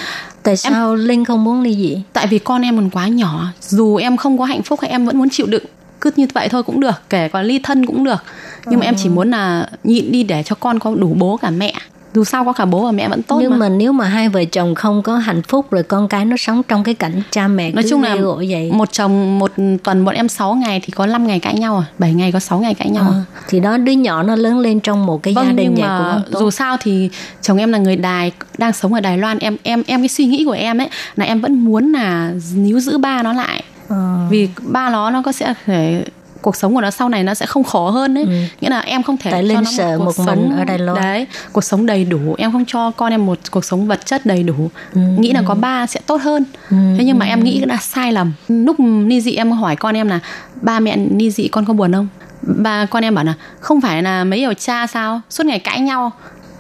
[0.45, 2.01] tại sao Linh không muốn ly dị?
[2.13, 5.05] Tại vì con em còn quá nhỏ dù em không có hạnh phúc hay em
[5.05, 5.63] vẫn muốn chịu đựng
[6.01, 8.23] cứ như vậy thôi cũng được kể có ly thân cũng được.
[8.65, 11.49] Nhưng mà em chỉ muốn là nhịn đi để cho con có đủ bố cả
[11.49, 11.73] mẹ
[12.15, 13.57] dù sao có cả bố và mẹ vẫn tốt nhưng mà.
[13.57, 16.61] mà nếu mà hai vợ chồng không có hạnh phúc rồi con cái nó sống
[16.67, 18.15] trong cái cảnh cha mẹ nói chung là
[18.49, 19.51] vậy một chồng một
[19.83, 22.39] tuần bọn em 6 ngày thì có 5 ngày cãi nhau à 7 ngày có
[22.39, 23.09] 6 ngày cãi nhau à.
[23.09, 25.81] Ờ, thì đó đứa nhỏ nó lớn lên trong một cái gia vâng đình nhưng
[25.81, 27.09] vậy cũng mà không dù sao thì
[27.41, 30.25] chồng em là người đài đang sống ở đài loan em em em cái suy
[30.25, 34.27] nghĩ của em ấy là em vẫn muốn là níu giữ ba nó lại Ờ.
[34.29, 36.03] vì ba nó nó có sẽ thể
[36.41, 39.03] cuộc sống của nó sau này nó sẽ không khổ hơn đấy nghĩa là em
[39.03, 39.33] không thể Ừ.
[39.33, 41.01] Tại cho nó sợ cuộc một mình sống ở Đài Loan.
[41.01, 42.35] đấy cuộc sống đầy đủ.
[42.37, 44.69] Em không cho con em một cuộc sống vật chất đầy đủ.
[44.93, 46.45] Nghĩ là có ba sẽ tốt hơn.
[46.69, 48.33] Thế nhưng mà em nghĩ là sai lầm.
[48.47, 50.19] Lúc ni dị em hỏi con em là
[50.61, 52.07] ba mẹ ni dị con có buồn không?
[52.41, 55.21] Ba con em bảo là không phải là mấy điều cha sao?
[55.29, 56.11] Suốt ngày cãi nhau.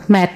[0.07, 0.29] Mệt.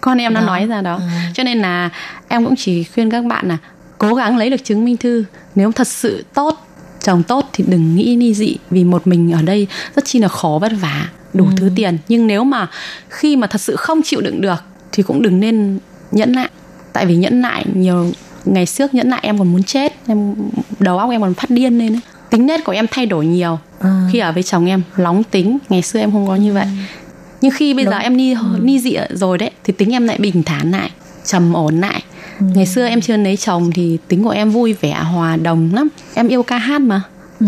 [0.00, 0.46] Con em nó Đó.
[0.46, 1.00] nói ra đó.
[1.34, 1.90] Cho nên là
[2.28, 3.56] em cũng chỉ khuyên các bạn là
[3.98, 5.24] cố gắng lấy được chứng minh thư
[5.54, 6.66] nếu thật sự tốt
[7.02, 10.28] chồng tốt thì đừng nghĩ ni dị vì một mình ở đây rất chi là
[10.28, 11.98] khó vất vả đủ thứ tiền.
[12.08, 12.68] Nhưng nếu mà
[13.08, 15.78] khi mà thật sự không chịu đựng được thì cũng đừng nên
[16.12, 16.48] nhẫn nại.
[16.92, 18.12] Tại vì nhẫn nại nhiều
[18.44, 20.34] ngày trước nhẫn nại em còn muốn chết em
[20.78, 22.00] đầu óc em còn phát điên lên ấy.
[22.30, 23.58] tính nết của em thay đổi nhiều
[24.12, 26.66] khi ở với chồng em nóng tính ngày xưa em không có như vậy.
[27.40, 30.42] Nhưng khi bây giờ em ni ni dị rồi đấy thì tính em lại bình
[30.42, 30.90] thản lại
[31.24, 32.02] trầm ổn lại
[32.40, 35.88] ngày xưa em chưa lấy chồng thì tính của em vui vẻ hòa đồng lắm.
[36.14, 37.02] Em yêu ca hát mà.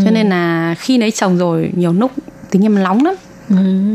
[0.05, 2.13] Cho nên là khi lấy chồng rồi nhiều lúc
[2.51, 3.15] tính em nóng lắm.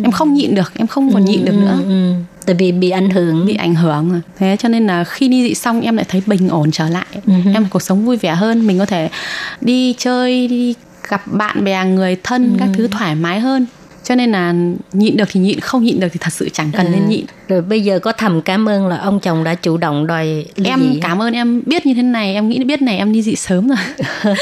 [0.03, 1.79] Em không nhịn được em không còn nhịn được nữa.
[1.83, 2.13] ừ.
[2.45, 3.45] tại vì bị ảnh hưởng.
[3.45, 4.21] Bị ảnh hưởng rồi.
[4.37, 7.05] Thế cho nên là khi đi dị xong em lại thấy bình ổn trở lại.
[7.27, 7.33] Ừ.
[7.53, 9.09] em cuộc sống vui vẻ hơn mình có thể
[9.61, 10.73] đi chơi đi
[11.09, 12.73] gặp bạn bè người thân các Ừ.
[12.77, 13.65] thứ thoải mái hơn
[14.07, 14.53] cho nên là
[14.93, 17.25] nhịn được thì nhịn không nhịn được thì thật sự chẳng cần À, nên nhịn.
[17.47, 20.69] Rồi bây giờ có thầm cảm ơn là ông chồng đã chủ động đòi ly
[20.69, 20.99] em dị.
[21.01, 23.67] cảm ơn em biết như thế này em nghĩ biết này em đi dị sớm
[23.67, 23.77] rồi.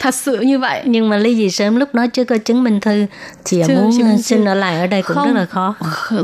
[0.00, 0.82] Thật sự như vậy.
[0.84, 3.06] Nhưng mà ly dị sớm lúc đó chưa có chứng minh thư
[3.44, 5.26] thì Chưa muốn chứng xin ở lại ở đây cũng Không.
[5.28, 5.74] rất là khó.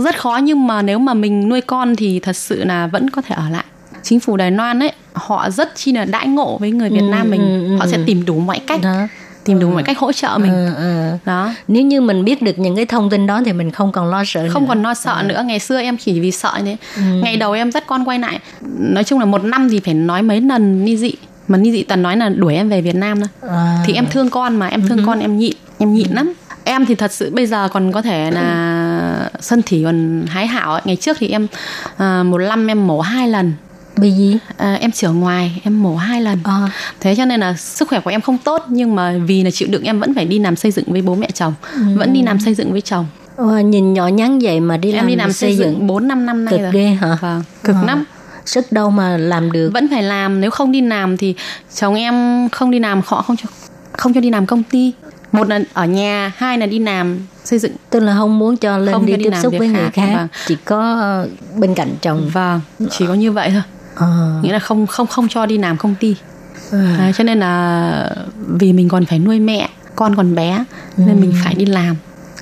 [0.05, 3.23] rất khó nhưng mà nếu mà mình nuôi con thì thật sự là vẫn có
[3.23, 3.65] thể ở lại.
[4.03, 7.09] Chính phủ Đài Loan ấy họ rất chi là đãi ngộ với người Việt Ừ,
[7.11, 7.69] Nam mình.
[7.71, 8.03] ừ, họ sẽ ừ.
[8.07, 8.81] tìm đủ mọi cách.
[8.83, 9.07] Đó
[9.45, 11.17] tìm đủ mọi cách hỗ trợ mình Ừ, ừ.
[11.25, 14.11] đó nếu như mình biết được những cái thông tin đó thì mình không còn
[14.11, 14.69] lo sợ không nữa.
[14.69, 17.03] còn lo sợ nữa ngày xưa em chỉ vì sợ thế Ừ.
[17.23, 18.39] ngày đầu em dắt con quay lại
[18.79, 21.13] nói chung là một năm thì phải nói mấy lần ni dị
[21.49, 23.83] mà ni dị tần nói là đuổi em về Việt Nam thôi À.
[23.87, 25.05] thì em thương con mà em thương Ừ.
[25.07, 26.33] con em nhịn em nhịn lắm
[26.65, 30.73] em thì thật sự bây giờ còn có thể là sân thỉ còn hái hảo
[30.73, 30.83] ấy.
[30.85, 31.47] ngày trước thì em
[31.97, 33.53] à, một năm em mổ hai lần
[33.97, 36.39] Bởi vì à, em chữa ngoài em mổ hai lần.
[36.45, 36.69] À.
[37.01, 39.69] thế cho nên là sức khỏe của em không tốt nhưng mà vì là chịu
[39.73, 41.55] đựng em vẫn phải đi làm xây dựng với bố mẹ chồng.
[41.97, 43.07] Vẫn đi làm xây dựng với chồng.
[43.37, 46.27] Wow, nhìn nhỏ nhắn vậy mà đi em làm, đi làm xây dựng 4 5
[46.27, 46.71] năm nay cực rồi.
[46.73, 47.17] ghê hả?
[47.21, 47.87] Vâng cực Ờ.
[47.87, 48.05] lắm.
[48.47, 49.71] Sức đâu mà làm được.
[49.75, 51.35] Vẫn phải làm nếu không đi làm thì
[51.75, 53.49] chồng em không đi làm họ không cho
[53.93, 54.93] không cho đi làm công ty.
[55.33, 57.73] Một là ở nhà hai là đi làm xây dựng.
[57.91, 59.91] Tức là không muốn cho lên Không đi cho đi tiếp xúc với người khác,
[59.93, 60.29] khác vâng.
[60.47, 62.31] chỉ có ờ, bên cạnh chồng.
[62.33, 63.63] Vâng chỉ có như vậy thôi
[63.95, 64.41] Ờ.
[64.43, 66.17] nghĩa là không không không cho đi làm công ty.
[66.71, 66.79] Ừ.
[66.99, 68.11] à, cho nên là
[68.49, 70.65] vì mình còn phải nuôi mẹ con còn bé
[70.99, 71.03] Ừ.
[71.07, 71.97] nên mình phải đi làm.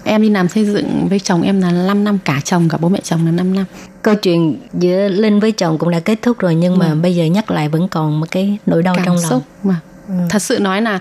[0.04, 2.88] Em đi làm xây dựng với chồng em là 5 năm cả chồng cả bố
[2.88, 3.64] mẹ chồng là 5 năm.
[4.02, 7.24] Câu chuyện giữa linh với chồng cũng đã kết thúc rồi nhưng mà bây giờ
[7.24, 9.30] nhắc lại vẫn còn một cái nỗi đau cảm trong lòng.
[9.30, 9.74] xúc mà.
[10.28, 10.98] Thật sự nói là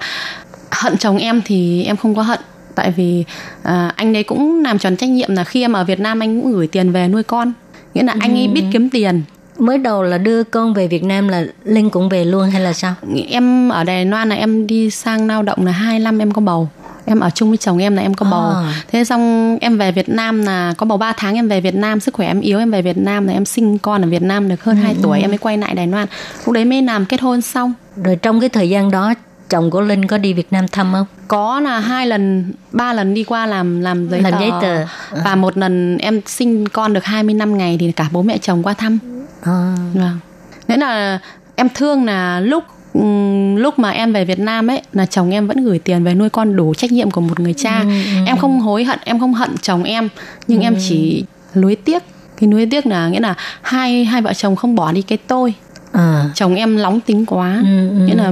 [0.71, 2.39] hận chồng em thì em không có hận.
[2.75, 3.25] Tại vì
[3.63, 6.41] à, anh ấy cũng làm tròn trách nhiệm là khi em ở Việt Nam anh
[6.41, 7.53] cũng gửi tiền về nuôi con.
[7.93, 9.23] Nghĩa là anh ấy biết kiếm tiền
[9.59, 12.73] mới đầu là đưa con về Việt Nam là linh cũng về luôn hay là
[12.73, 12.93] sao?
[13.29, 16.41] Em ở Đài Loan là em đi sang lao động là hai năm em có
[16.41, 16.69] bầu.
[17.05, 18.49] Em ở chung với chồng em là em có bầu.
[18.49, 18.83] À.
[18.91, 21.99] thế xong em về Việt Nam là có bầu 3 tháng em về Việt Nam
[21.99, 24.49] sức khỏe em yếu em về Việt Nam là em sinh con ở Việt Nam
[24.49, 26.07] được hơn Ừ, 2 tuổi em mới quay lại Đài Loan.
[26.45, 27.73] Lúc đấy mới làm kết hôn xong.
[28.03, 29.13] Rồi trong cái thời gian đó
[29.49, 31.05] chồng của linh có đi Việt Nam thăm không?
[31.27, 34.39] Có là hai lần ba lần đi qua làm làm giấy Làm tờ.
[34.39, 34.85] giấy tờ.
[35.23, 38.73] và một lần em sinh con được 25 ngày thì cả bố mẹ chồng qua
[38.73, 38.99] thăm.
[39.41, 39.75] À.
[39.93, 40.19] vâng.
[40.67, 41.19] Nghĩa là
[41.55, 45.47] em thương là lúc ừm, lúc mà em về Việt Nam ấy là chồng em
[45.47, 47.83] vẫn gửi tiền về nuôi con đủ trách nhiệm của một người cha.
[48.25, 50.09] Em không hối hận em không hận chồng em
[50.47, 51.23] nhưng em chỉ
[51.55, 52.03] nuối tiếc.
[52.37, 55.53] Thì nuối tiếc là nghĩa là hai hai vợ chồng không bỏ đi cái tôi.
[55.91, 56.29] À.
[56.35, 57.57] chồng em nóng tính quá.
[57.65, 57.95] Ừ, ừ.
[57.95, 58.31] nghĩa là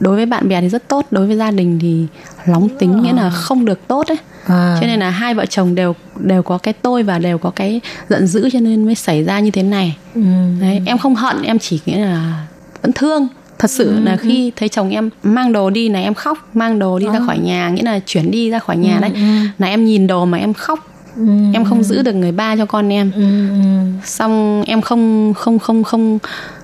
[0.00, 2.06] đối với bạn bè thì rất tốt đối với gia đình thì
[2.46, 4.76] nóng tính nghĩa là không được tốt ấy À.
[4.80, 7.80] cho nên là hai vợ chồng đều đều có cái tôi và đều có cái
[8.08, 10.20] giận dữ cho nên mới xảy ra như thế này Ừ.
[10.60, 12.46] đấy em không hận em chỉ nghĩa là
[12.82, 13.28] vẫn thương
[13.58, 16.78] thật sự Ừ, là khi thấy chồng em mang đồ đi là em khóc mang
[16.78, 19.20] đồ đi ra khỏi nhà nghĩa là chuyển đi ra khỏi nhà Ừ, đấy ừ.
[19.58, 20.78] là em nhìn đồ mà em khóc
[21.16, 21.22] Ừ.
[21.54, 23.56] em không giữ được người ba cho con em Ừ, ừ.
[24.04, 26.18] xong em không không không không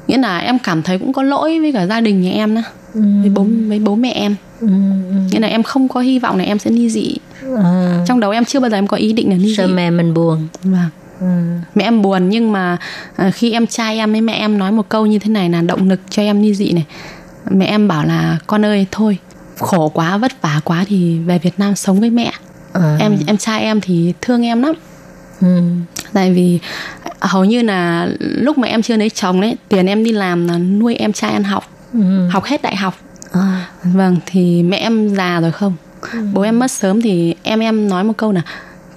[0.09, 2.63] nghĩa là em cảm thấy cũng có lỗi với cả gia đình nhà em nữa
[2.95, 3.01] Ừ.
[3.21, 4.67] với bố với bố mẹ em Ừ,
[5.11, 5.15] ừ.
[5.33, 7.17] nghĩa là em không có hy vọng là em sẽ ly dị
[7.65, 8.05] À.
[8.07, 9.91] trong đầu em chưa bao giờ em có ý định là ly dị sợ mẹ
[9.91, 10.89] mình buồn vâng
[11.21, 11.27] Ừ.
[11.75, 12.77] mẹ em buồn nhưng mà
[13.17, 15.61] à, khi em trai em với mẹ em nói một câu như thế này là
[15.63, 16.85] động lực cho em ly dị này
[17.51, 19.19] mẹ em bảo là con ơi thôi
[19.59, 22.33] khổ quá vất vả quá thì về Việt Nam sống với mẹ
[22.73, 22.97] À.
[23.01, 24.75] em em trai em thì thương em lắm
[25.41, 25.61] Ừ.
[26.13, 26.59] tại vì
[27.21, 30.59] hầu như là lúc mà em chưa lấy chồng đấy tiền em đi làm là
[30.59, 31.65] nuôi em trai ăn học
[31.95, 32.29] Ừ.
[32.29, 32.95] học hết đại học.
[33.33, 33.69] À.
[33.85, 35.75] vâng thì mẹ em già rồi không?
[36.33, 38.43] Bố em mất sớm thì em em nói một câu là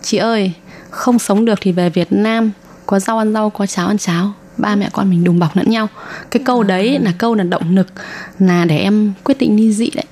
[0.01, 0.51] chị ơi
[0.89, 2.51] không sống được thì về Việt Nam
[2.85, 4.31] có rau ăn rau có cháo ăn cháo.
[4.57, 5.87] Ba mẹ con mình đùm bọc lẫn nhau.
[6.31, 7.87] Cái câu đấy là câu là động lực
[8.39, 10.05] là để em quyết định ly dị đấy.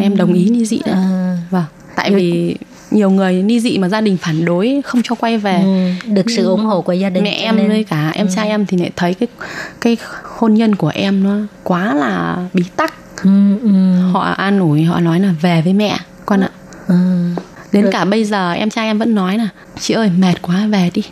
[0.00, 0.94] Em đồng ý ly dị đấy.
[0.94, 1.38] À.
[1.50, 1.64] vâng
[1.96, 2.56] tại vì
[2.90, 5.90] nhiều người ly dị mà gia đình phản đối không cho quay về Ừ.
[6.12, 7.24] Được sự ủng hộ của gia đình.
[7.24, 9.28] mẹ em nên- với cả em trai em thì lại thấy cái
[9.80, 13.30] cái hôn nhân của em nó quá là bí tắc Ừ.
[13.62, 13.70] Ừ.
[14.12, 16.50] họ an ủi họ nói là về với mẹ con ạ
[16.88, 16.94] Ừ.
[17.72, 19.48] đến cả bây giờ em trai em vẫn nói là
[19.80, 21.02] chị ơi mệt quá về đi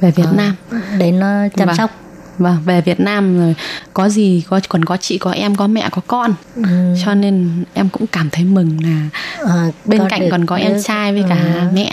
[0.00, 0.54] về Việt Nam
[0.98, 1.26] Để nó
[1.56, 1.76] chăm Vâng.
[1.76, 1.90] sóc.
[2.38, 3.54] Vâng về Việt Nam rồi
[3.92, 6.62] có gì có còn có chị có em có mẹ có con Ừ.
[7.04, 9.08] cho nên em cũng cảm thấy mừng là
[9.46, 11.60] À, bên cạnh còn có em đứa- trai với cả Ừ.
[11.74, 11.90] mẹ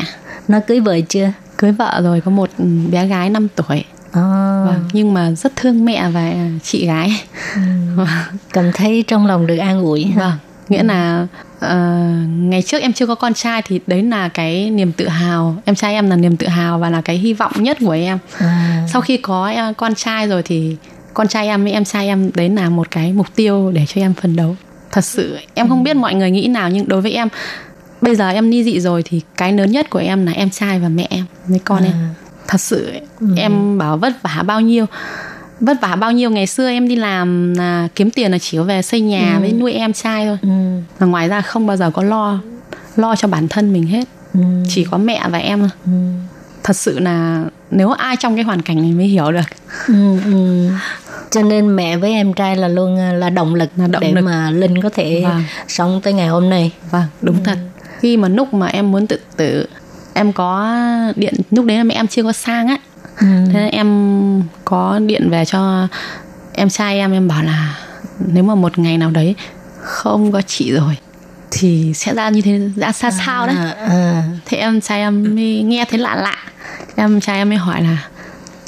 [0.48, 1.32] Nó cưới vợ chưa?
[1.58, 2.50] cưới vợ rồi có một
[2.92, 4.22] bé gái 5 tuổi À.
[4.66, 6.34] vâng, nhưng mà rất thương mẹ và
[6.64, 7.22] chị gái
[8.54, 10.14] Cảm thấy trong lòng được an ủi.
[10.16, 10.32] Vâng,
[10.72, 11.28] nghĩa là
[11.60, 15.56] ờ, ngày trước em chưa có con trai thì đấy là cái niềm tự hào,
[15.66, 18.18] em trai em là niềm tự hào và là cái hy vọng nhất của em.
[18.38, 18.88] À.
[18.94, 20.76] Sau khi có ờ, con trai rồi thì
[21.14, 24.02] con trai em với em trai em đấy là một cái mục tiêu để cho
[24.02, 24.56] em phấn đấu.
[24.92, 27.28] Thật sự em không biết mọi người nghĩ nào nhưng đối với em
[28.02, 30.80] bây giờ em ly dị rồi thì cái lớn nhất của em là em trai
[30.80, 31.94] và mẹ em với con em.
[32.48, 32.92] Thật sự
[33.36, 34.86] em bảo vất vả bao nhiêu
[35.62, 38.64] vất vả bao nhiêu ngày xưa em đi làm là kiếm tiền là chỉ có
[38.64, 40.50] về xây nhà với nuôi em trai thôi Ừ.
[41.00, 42.40] và ngoài ra không bao giờ có lo
[42.96, 44.04] lo cho bản thân mình hết
[44.34, 44.40] Ừ.
[44.70, 45.92] chỉ có mẹ và em thôi Ừ.
[46.64, 49.42] thật sự là nếu ai trong cái hoàn cảnh này mới hiểu được
[49.88, 50.68] Ừ, ừ.
[51.32, 54.12] Cho nên mẹ với em trai là luôn à, là động lực Là động để
[54.12, 54.22] lực.
[54.22, 55.44] mà Linh có thể Vâng.
[55.68, 56.72] sống tới ngày hôm nay.
[56.92, 57.58] vâng đúng thật
[58.00, 59.66] khi mà lúc mà em muốn tự tử
[60.14, 60.76] em có
[61.16, 62.78] điện lúc đấy là mẹ em chưa có sang á
[63.20, 63.26] Ừ.
[63.54, 63.88] thế em
[64.66, 65.88] có điện về cho
[66.54, 67.78] em trai em em bảo là
[68.20, 69.36] nếu mà một ngày nào đấy
[69.82, 70.98] không có chị rồi
[71.52, 74.24] thì sẽ ra như thế ra xa sao đấy À, à.
[74.46, 76.36] thế em trai em mới nghe thấy lạ lạ
[76.96, 77.98] em trai em mới hỏi là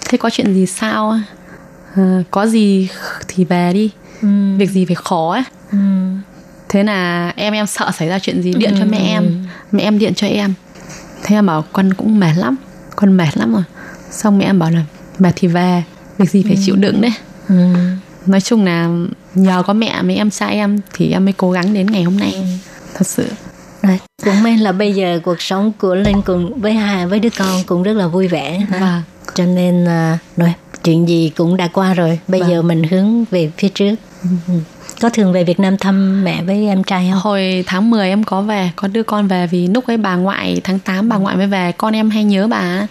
[0.09, 1.19] thế có chuyện gì sao?
[1.95, 2.87] Ờ, có gì
[3.27, 3.89] thì về đi
[4.21, 4.27] Ừ.
[4.57, 5.77] việc gì phải khó ấy Ừ.
[6.69, 9.99] thế là em em sợ xảy ra chuyện gì điện cho mẹ em mẹ em
[9.99, 10.53] điện cho em
[11.23, 12.55] thế em bảo con cũng mệt lắm
[12.95, 13.63] con mệt lắm rồi
[14.17, 14.83] xong mẹ em bảo là
[15.19, 15.83] mệt thì về
[16.17, 17.13] việc gì phải chịu đựng đấy
[17.49, 17.55] Ừ.
[18.25, 18.89] nói chung là
[19.35, 22.17] nhờ có mẹ với em trai em thì em mới cố gắng đến ngày hôm
[22.19, 22.59] nay
[22.93, 23.27] thật sự
[23.81, 27.29] Rồi, cũng may là bây giờ cuộc sống của Linh cùng với hai với đứa
[27.37, 28.79] con cũng rất là vui vẻ ha.
[28.79, 29.01] Vâng.
[29.35, 30.53] Cho nên à, rồi
[30.83, 32.19] chuyện gì cũng đã qua rồi.
[32.27, 32.49] Bây Vâng.
[32.49, 33.95] giờ mình hướng về phía trước.
[34.23, 34.29] Ừ.
[35.01, 37.21] Có thường về Việt Nam thăm mẹ với em trai không?
[37.21, 40.61] Hồi tháng 10 em có về, có đưa con về vì lúc ấy bà ngoại
[40.63, 42.87] tháng 8 bà ngoại mới về, con em hay nhớ bà.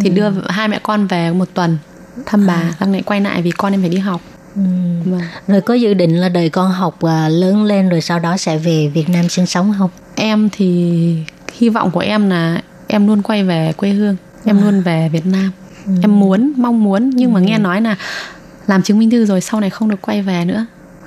[0.00, 1.78] Thì đưa hai mẹ con về một tuần
[2.26, 4.20] thăm bà, xong lại quay lại vì con em phải đi học.
[4.56, 4.60] Ừ.
[5.04, 5.20] Vâng.
[5.46, 8.58] Rồi có dự định là đợi con học à, lớn lên rồi sau đó sẽ
[8.58, 9.90] về Việt Nam sinh sống không?
[10.14, 11.16] Em thì
[11.58, 15.26] hy vọng của em là em luôn quay về quê hương, em luôn về Việt
[15.26, 15.50] Nam.
[16.02, 17.96] Em muốn, mong muốn nhưng mà nghe nói là
[18.66, 20.66] làm chứng minh thư rồi sau này không được quay về nữa.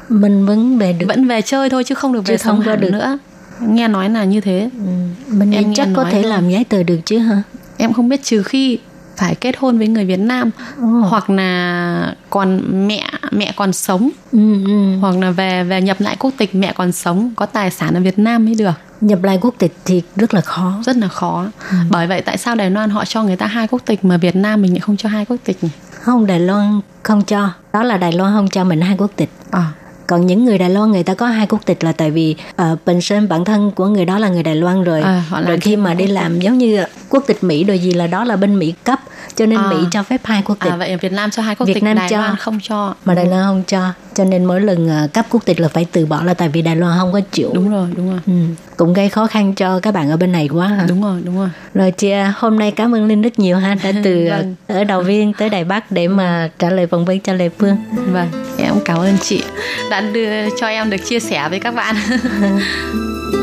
[0.10, 1.06] Mình vẫn về được.
[1.08, 2.92] Vẫn về chơi thôi chứ không được về Chứ sống không hẳn được.
[2.92, 3.18] nữa.
[3.60, 4.70] Nghe nói là như thế.
[4.78, 4.86] Ừ.
[5.28, 6.32] Mình Em chắc có nói thể thôi.
[6.32, 7.44] làm giấy tờ được chứ hả?
[7.78, 8.80] Em không biết trừ khi
[9.18, 10.50] phải kết hôn với người Việt Nam
[10.82, 10.86] Ồ.
[10.88, 14.98] hoặc là còn mẹ mẹ còn sống Ừ, ừ.
[15.02, 18.00] hoặc là về về nhập lại quốc tịch mẹ còn sống có tài sản ở
[18.02, 18.72] Việt Nam mới được
[19.02, 20.82] Nhập lại quốc tịch thì rất là khó.
[20.86, 21.78] rất là khó Ừ.
[21.90, 24.36] bởi vậy tại sao Đài Loan họ cho người ta hai quốc tịch mà Việt
[24.36, 25.70] Nam mình lại không cho hai quốc tịch nhỉ?
[26.02, 27.50] Không, Đài Loan không cho.
[27.74, 29.30] Đó là Đài Loan không cho mình hai quốc tịch.
[29.52, 29.66] à,
[30.08, 32.86] Còn những người Đài Loan người ta có hai quốc tịch là tại vì uh,
[32.86, 35.02] bình sinh bản thân của người đó là người Đài Loan rồi.
[35.02, 38.08] À, họ rồi khi mà đi làm giống như quốc tịch Mỹ rồi gì là
[38.08, 39.00] đó là bên Mỹ cấp
[39.36, 39.70] cho nên À.
[39.70, 40.72] Mỹ cho phép hai quốc tịch.
[40.72, 42.18] à vậy Việt Nam cho hai quốc Việt tịch Nam Đài cho.
[42.18, 45.46] Loan không cho mà Đài Loan không cho cho nên mỗi lần ờ, cấp quốc
[45.46, 47.88] tịch là phải từ bỏ là tại vì Đài Loan không có chịu đúng rồi
[47.98, 48.20] đúng rồi.
[48.28, 48.34] Ừ.
[48.78, 50.86] cũng gây khó khăn cho các bạn ở bên này quá ha.
[50.90, 51.50] Đúng rồi đúng rồi.
[51.74, 54.56] Rồi chị à, hôm nay cảm ơn Linh rất nhiều ha đã từ ờ, Vâng.
[54.68, 57.76] ở đầu viên tới Đài Bắc để mà trả lời phỏng vấn cho Lê Phương.
[58.12, 59.44] Vâng em cảm ơn chị
[59.92, 61.96] đã đưa cho em được chia sẻ với các bạn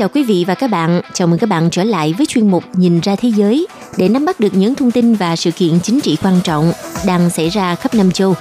[0.00, 1.00] chào quý vị và các bạn.
[1.12, 4.24] Chào mừng các bạn trở lại với chuyên mục Nhìn ra thế giới để nắm
[4.24, 6.72] bắt được những thông tin và sự kiện chính trị quan trọng
[7.06, 8.34] đang xảy ra khắp năm châu.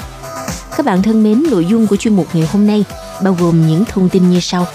[0.78, 2.84] Các bạn thân mến, nội dung của chuyên mục ngày hôm nay
[3.24, 4.68] bao gồm những thông tin như sau.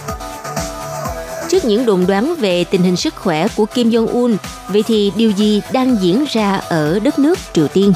[1.48, 4.36] Trước những đồn đoán về tình hình sức khỏe của Kim Jong-un,
[4.68, 7.92] vậy thì điều gì đang diễn ra ở đất nước Triều Tiên?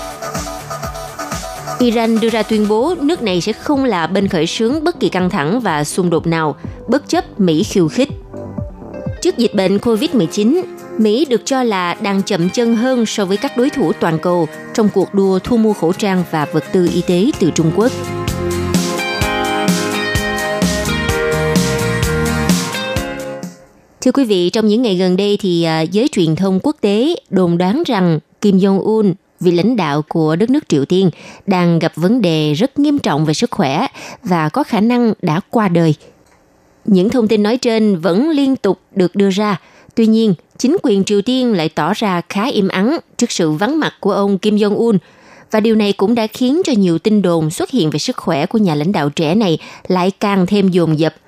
[1.79, 5.09] Iran đưa ra tuyên bố nước này sẽ không là bên khởi xướng bất kỳ
[5.09, 6.57] căng thẳng và xung đột nào,
[6.89, 8.09] bất chấp Mỹ khiêu khích.
[9.21, 10.63] Trước dịch bệnh COVID-19,
[10.99, 14.49] Mỹ được cho là đang chậm chân hơn so với các đối thủ toàn cầu
[14.75, 17.93] trong cuộc đua thu mua khẩu trang và vật tư y tế từ Trung Quốc.
[24.01, 27.15] Thưa quý vị, trong những ngày gần đây thì à, giới truyền thông quốc tế
[27.31, 31.11] đồn đoán rằng Kim Jong-un, vị lãnh đạo của đất nước Triều Tiên,
[31.47, 33.87] đang gặp vấn đề rất nghiêm trọng về sức khỏe
[34.23, 35.95] và có khả năng đã qua đời.
[36.91, 39.61] Những thông tin nói trên vẫn liên tục được đưa ra,
[39.95, 43.81] tuy nhiên chính quyền Triều Tiên lại tỏ ra khá im ắng trước sự vắng
[43.81, 44.99] mặt của ông Kim Jong-un,
[45.51, 48.47] và điều này cũng đã khiến cho nhiều tin đồn xuất hiện về sức khỏe
[48.47, 49.59] của nhà lãnh đạo trẻ này
[49.89, 51.15] lại càng thêm dồn dập–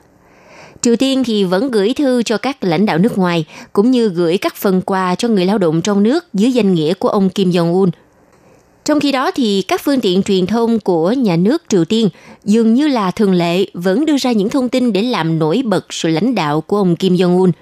[0.82, 4.38] Triều Tiên thì vẫn gửi thư cho các lãnh đạo nước ngoài, cũng như gửi
[4.38, 7.50] các phần quà cho người lao động trong nước dưới danh nghĩa của ông Kim
[7.50, 7.90] Jong-un.
[8.84, 12.08] Trong khi đó thì các phương tiện truyền thông của nhà nước Triều Tiên
[12.44, 15.92] dường như là thường lệ vẫn đưa ra những thông tin để làm nổi bật
[15.92, 17.52] sự lãnh đạo của ông Kim Jong-un.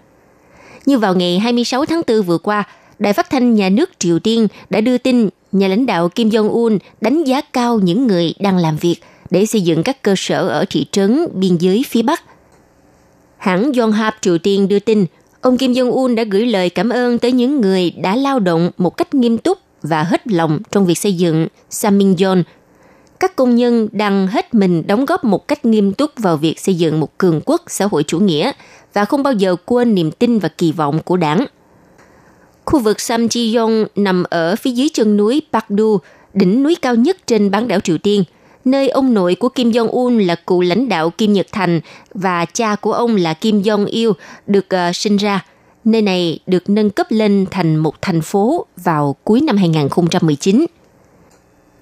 [0.86, 2.64] Như vào ngày 26 tháng 4 vừa qua,
[2.98, 6.78] Đài phát thanh nhà nước Triều Tiên đã đưa tin nhà lãnh đạo Kim Jong-un
[7.00, 8.96] đánh giá cao những người đang làm việc
[9.30, 12.22] để xây dựng các cơ sở ở thị trấn biên giới phía Bắc–
[13.38, 15.06] Hãng Yonhap Triều Tiên đưa tin,
[15.40, 18.96] ông Kim Jong-un đã gửi lời cảm ơn tới những người đã lao động một
[18.96, 19.58] cách nghiêm túc
[19.88, 22.42] và hết lòng trong việc xây dựng Saminyon.
[23.20, 26.74] Các công nhân đang hết mình đóng góp một cách nghiêm túc vào việc xây
[26.74, 28.52] dựng một cường quốc xã hội chủ nghĩa
[28.92, 31.46] và không bao giờ quên niềm tin và kỳ vọng của đảng.
[32.64, 35.98] Khu vực Samjiyong nằm ở phía dưới chân núi Pakdu,
[36.34, 38.24] đỉnh núi cao nhất trên bán đảo Triều Tiên–
[38.70, 41.80] nơi ông nội của Kim Jong-un là cựu lãnh đạo Kim Nhật Thành
[42.14, 44.12] và cha của ông là Kim Jong-il
[44.46, 45.44] được uh, sinh ra.
[45.88, 50.66] Nơi này được nâng cấp lên thành một thành phố vào cuối năm 2019.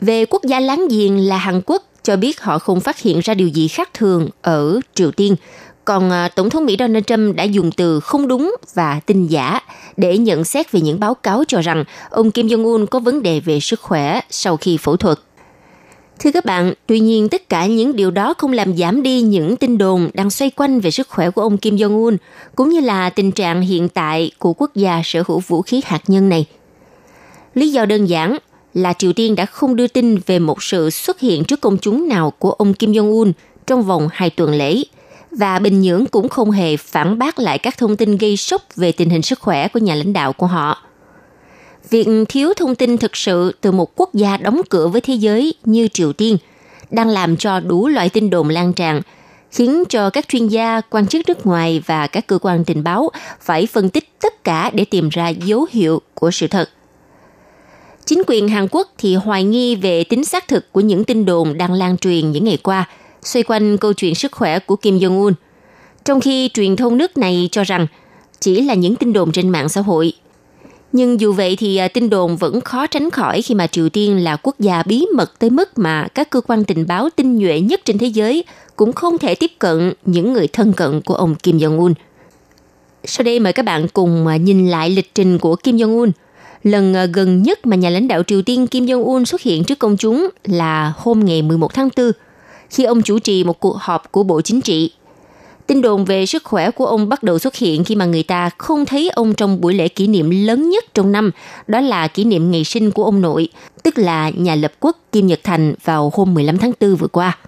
[0.01, 3.35] Về quốc gia láng giềng là Hàn Quốc cho biết họ không phát hiện ra
[3.35, 5.37] điều gì khác thường ở Triều Tiên,
[5.85, 9.61] còn à, Tổng thống Mỹ Donald Trump đã dùng từ không đúng và tin giả
[9.97, 13.41] để nhận xét về những báo cáo cho rằng ông Kim Jong-un có vấn đề
[13.41, 15.19] về sức khỏe sau khi phẫu thuật.
[16.19, 19.57] Thưa các bạn, tuy nhiên tất cả những điều đó không làm giảm đi những
[19.57, 22.17] tin đồn đang xoay quanh về sức khỏe của ông Kim Jong-un,
[22.55, 26.03] cũng như là tình trạng hiện tại của quốc gia sở hữu vũ khí hạt
[26.07, 26.47] nhân này.
[27.55, 28.39] Lý do đơn giản
[28.75, 32.09] là Triều Tiên đã không đưa tin về một sự xuất hiện trước công chúng
[32.09, 33.33] nào của ông Kim Jong-un
[33.67, 34.83] trong vòng hai tuần lễ,
[35.31, 38.93] và Bình Nhưỡng cũng không hề phản bác lại các thông tin gây sốc về
[38.93, 40.83] tình hình sức khỏe của nhà lãnh đạo của họ–
[41.91, 45.55] việc thiếu thông tin thực sự từ một quốc gia đóng cửa với thế giới
[45.65, 46.37] như Triều Tiên
[46.91, 49.03] đang làm cho đủ loại tin đồn lan tràn,
[49.51, 53.11] khiến cho các chuyên gia, quan chức nước ngoài và các cơ quan tình báo
[53.41, 56.71] phải phân tích tất cả để tìm ra dấu hiệu của sự thật.
[58.05, 61.59] Chính quyền Hàn Quốc thì hoài nghi về tính xác thực của những tin đồn
[61.59, 62.89] đang lan truyền những ngày qua
[63.23, 65.33] xoay quanh câu chuyện sức khỏe của Kim Jong-un,
[66.05, 67.87] trong khi truyền thông nước này cho rằng
[68.41, 70.13] chỉ là những tin đồn trên mạng xã hội
[70.97, 74.25] nhưng dù vậy thì à, tin đồn vẫn khó tránh khỏi khi mà Triều Tiên
[74.25, 77.61] là quốc gia bí mật tới mức mà các cơ quan tình báo tinh nhuệ
[77.61, 78.45] nhất trên thế giới
[78.77, 81.95] cũng không thể tiếp cận những người thân cận của ông Kim Jong-un.
[83.05, 86.11] Sau đây mời các bạn cùng à, nhìn lại lịch trình của Kim Jong-un.
[86.63, 89.79] Lần à, gần nhất mà nhà lãnh đạo Triều Tiên Kim Jong-un xuất hiện trước
[89.79, 92.13] công chúng là hôm ngày 11 tháng 4,
[92.71, 94.91] khi ông chủ trì một cuộc họp của Bộ Chính trị
[95.67, 98.51] Tin đồn về sức khỏe của ông bắt đầu xuất hiện khi mà người ta
[98.59, 101.31] không thấy ông trong buổi lễ kỷ niệm lớn nhất trong năm,
[101.67, 103.49] đó là kỷ niệm ngày sinh của ông nội,
[103.83, 107.39] tức là nhà lập quốc Kim Nhật Thành vào hôm 15 tháng 4 vừa qua.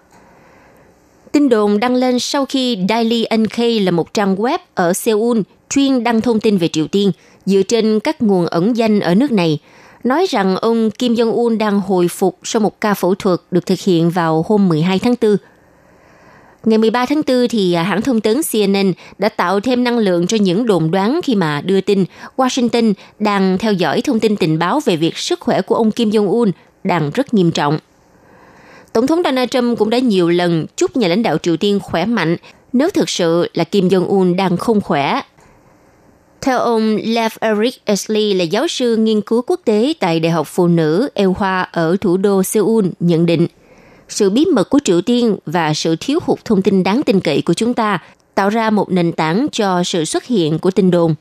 [1.33, 5.41] Tin đồn đăng lên sau khi Daily NK là một trang web ở Seoul
[5.71, 7.13] chuyên đăng thông tin về Triều Tiên
[7.47, 9.59] dựa trên các nguồn ẩn danh ở nước này,
[10.05, 13.79] nói rằng ông Kim Jong-un đang hồi phục sau một ca phẫu thuật được thực
[13.81, 15.37] hiện vào hôm 12 tháng 4
[16.69, 20.27] Ngày 13 tháng 4 thì à, hãng thông tấn CNN đã tạo thêm năng lượng
[20.27, 22.05] cho những đồn đoán khi mà đưa tin
[22.37, 26.11] Washington đang theo dõi thông tin tình báo về việc sức khỏe của ông Kim
[26.11, 26.51] Jong-un
[26.85, 27.79] đang rất nghiêm trọng.
[28.93, 32.05] Tổng thống Donald Trump cũng đã nhiều lần chúc nhà lãnh đạo Triều Tiên khỏe
[32.05, 32.37] mạnh,
[32.73, 35.21] nếu thực sự là Kim Jong-un đang không khỏe.
[36.41, 40.47] Theo ông Lev Eric Esley là giáo sư nghiên cứu quốc tế tại Đại học
[40.51, 43.47] Phụ nữ Eo Hoa ở thủ đô Seoul nhận định–
[44.09, 47.43] sự bí mật của Triều Tiên và sự thiếu hụt thông tin đáng tin cậy
[47.43, 47.99] của chúng ta
[48.35, 51.15] tạo ra một nền tảng cho sự xuất hiện của tin đồn.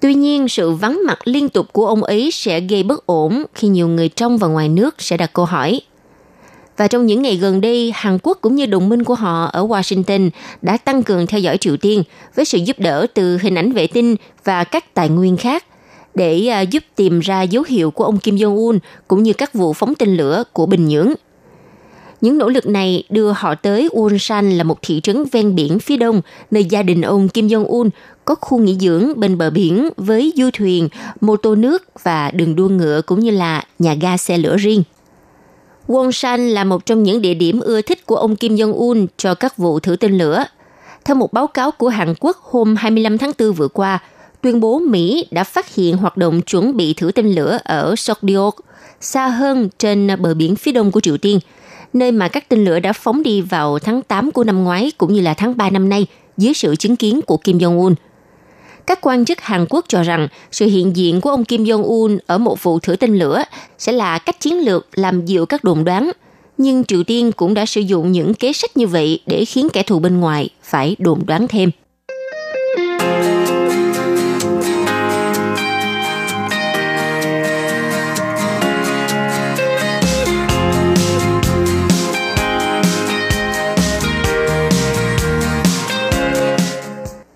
[0.00, 3.68] Tuy nhiên, sự vắng mặt liên tục của ông ấy sẽ gây bất ổn khi
[3.68, 5.80] nhiều người trong và ngoài nước sẽ đặt câu hỏi.
[6.76, 9.66] Và trong những ngày gần đây, Hàn Quốc cũng như đồng minh của họ ở
[9.66, 10.30] Washington
[10.62, 12.02] đã tăng cường theo dõi Triều Tiên
[12.34, 15.64] với sự giúp đỡ từ hình ảnh vệ tinh và các tài nguyên khác
[16.14, 19.72] để à, giúp tìm ra dấu hiệu của ông Kim Jong-un cũng như các vụ
[19.72, 21.14] phóng tên lửa của Bình Nhưỡng–
[22.20, 25.96] những nỗ lực này đưa họ tới Ulsan là một thị trấn ven biển phía
[25.96, 27.90] đông, nơi gia đình ông Kim Jong-un
[28.24, 30.88] có khu nghỉ dưỡng bên bờ biển với du thuyền,
[31.20, 34.82] mô tô nước và đường đua ngựa cũng như là nhà ga xe lửa riêng.
[35.86, 39.56] Wonsan là một trong những địa điểm ưa thích của ông Kim Jong-un cho các
[39.56, 40.44] vụ thử tên lửa.
[41.04, 43.98] Theo một báo cáo của Hàn Quốc hôm 25 tháng 4 vừa qua,
[44.40, 48.56] tuyên bố Mỹ đã phát hiện hoạt động chuẩn bị thử tên lửa ở Sokdiok,
[49.00, 51.40] xa hơn trên bờ biển phía đông của Triều Tiên–
[51.92, 55.12] nơi mà các tên lửa đã phóng đi vào tháng 8 của năm ngoái cũng
[55.12, 57.94] như là tháng 3 năm nay, dưới sự chứng kiến của Kim Jong-un.
[58.86, 62.38] Các quan chức Hàn Quốc cho rằng sự hiện diện của ông Kim Jong-un ở
[62.38, 63.42] một vụ thử tên lửa
[63.78, 66.10] sẽ là cách chiến lược làm dịu các đồn đoán.
[66.58, 69.82] Nhưng Triều Tiên cũng đã sử dụng những kế sách như vậy để khiến kẻ
[69.82, 71.70] thù bên ngoài phải đồn đoán thêm.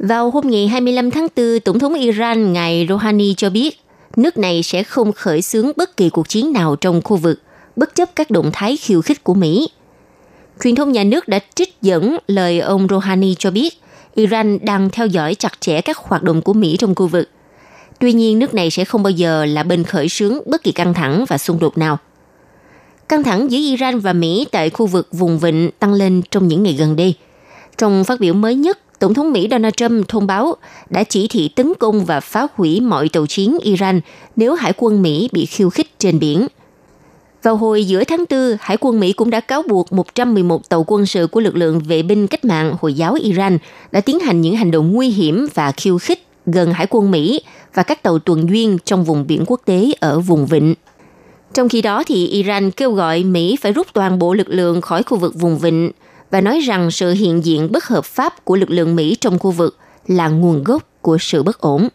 [0.03, 3.80] Vào hôm ngày 25 tháng 4, Tổng thống Iran ngài Rouhani cho biết
[4.16, 7.40] nước này sẽ không khởi xướng bất kỳ cuộc chiến nào trong khu vực,
[7.76, 9.68] bất chấp các động thái khiêu khích của Mỹ.
[10.64, 13.80] Truyền thông nhà nước đã trích dẫn lời ông Rouhani cho biết
[14.14, 17.28] Iran đang theo dõi chặt chẽ các hoạt động của Mỹ trong khu vực.
[17.98, 20.94] Tuy nhiên, nước này sẽ không bao giờ là bên khởi xướng bất kỳ căng
[20.94, 21.98] thẳng và xung đột nào.
[23.09, 26.62] Căng thẳng giữa Iran và Mỹ tại khu vực vùng vịnh tăng lên trong những
[26.62, 27.14] ngày gần đây.
[27.78, 30.57] Trong phát biểu mới nhất Tổng thống Mỹ Donald Trump thông báo
[30.90, 34.00] đã chỉ thị tấn công và phá hủy mọi tàu chiến Iran
[34.36, 36.46] nếu hải quân Mỹ bị khiêu khích trên biển.
[37.42, 41.07] Vào hồi giữa tháng 4, Hải quân Mỹ cũng đã cáo buộc 111 tàu quân
[41.07, 43.59] sự của lực lượng vệ binh cách mạng Hồi giáo Iran
[43.92, 47.40] đã tiến hành những hành động nguy hiểm và khiêu khích gần Hải quân Mỹ
[47.74, 50.74] và các tàu tuần duyên trong vùng biển quốc tế ở vùng vịnh.
[51.55, 55.03] Trong khi đó, thì Iran kêu gọi Mỹ phải rút toàn bộ lực lượng khỏi
[55.03, 55.90] khu vực vùng vịnh
[56.33, 59.51] và nói rằng sự hiện diện bất hợp pháp của lực lượng Mỹ trong khu
[59.51, 61.89] vực là nguồn gốc của sự bất ổn.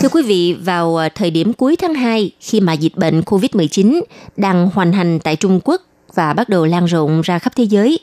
[0.00, 4.02] Thưa quý vị, vào à, thời điểm cuối tháng 2, khi mà dịch bệnh COVID-19
[4.36, 5.82] đang hoành hành tại Trung Quốc
[6.14, 7.98] và bắt đầu lan rộng ra khắp thế giới,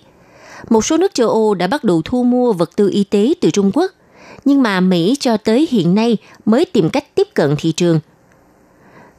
[0.69, 3.51] một số nước châu Âu đã bắt đầu thu mua vật tư y tế từ
[3.51, 3.91] Trung Quốc
[4.45, 7.99] nhưng mà Mỹ cho tới hiện nay mới tìm cách tiếp cận thị trường.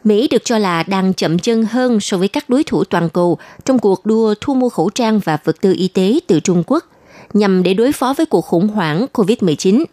[0.04, 3.38] Mỹ được cho là đang chậm chân hơn so với các đối thủ toàn cầu
[3.64, 6.84] trong cuộc đua thu mua khẩu trang và vật tư y tế từ Trung Quốc
[7.32, 9.84] nhằm để đối phó với cuộc khủng hoảng COVID-19.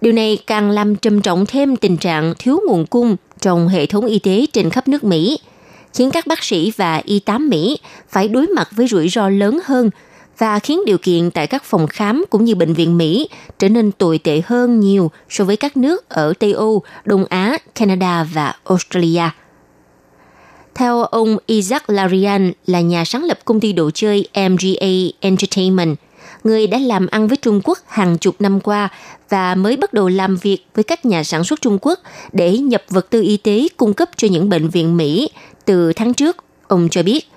[0.00, 4.06] Điều này càng làm trầm trọng thêm tình trạng thiếu nguồn cung trong hệ thống
[4.06, 5.38] y tế trên khắp nước Mỹ,
[5.94, 7.78] khiến các bác sĩ và y tá Mỹ
[8.08, 9.90] phải đối mặt với rủi ro lớn hơn
[10.38, 13.28] và khiến điều kiện tại các phòng khám cũng như bệnh viện Mỹ
[13.58, 17.58] trở nên tồi tệ hơn nhiều so với các nước ở Tây Âu, Đông Á,
[17.74, 19.30] Canada và Australia.
[20.74, 24.88] Theo ông Isaac Larian là nhà sáng lập công ty đồ chơi MGA
[25.20, 25.96] Entertainment,
[26.44, 28.88] người đã làm ăn với Trung Quốc hàng chục năm qua
[29.28, 31.98] và mới bắt đầu làm việc với các nhà sản xuất Trung Quốc
[32.32, 35.30] để nhập vật tư y tế cung cấp cho những bệnh viện Mỹ
[35.64, 36.36] từ tháng trước.
[36.68, 37.28] Ông cho biết,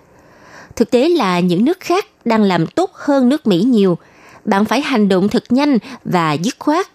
[0.80, 3.98] thực tế là những nước khác đang làm tốt hơn nước Mỹ nhiều.
[4.46, 6.88] Bạn phải hành động thật nhanh và dứt khoát.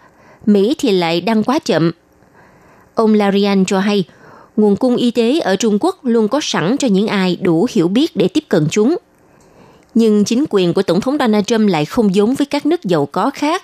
[0.45, 1.91] Mỹ thì lại đang quá chậm.
[2.95, 4.03] Ông Larian cho hay,
[4.57, 7.87] nguồn cung y tế ở Trung Quốc luôn có sẵn cho những ai đủ hiểu
[7.87, 8.97] biết để tiếp cận chúng.
[9.93, 13.05] Nhưng chính quyền của Tổng thống Donald Trump lại không giống với các nước giàu
[13.05, 13.63] có khác,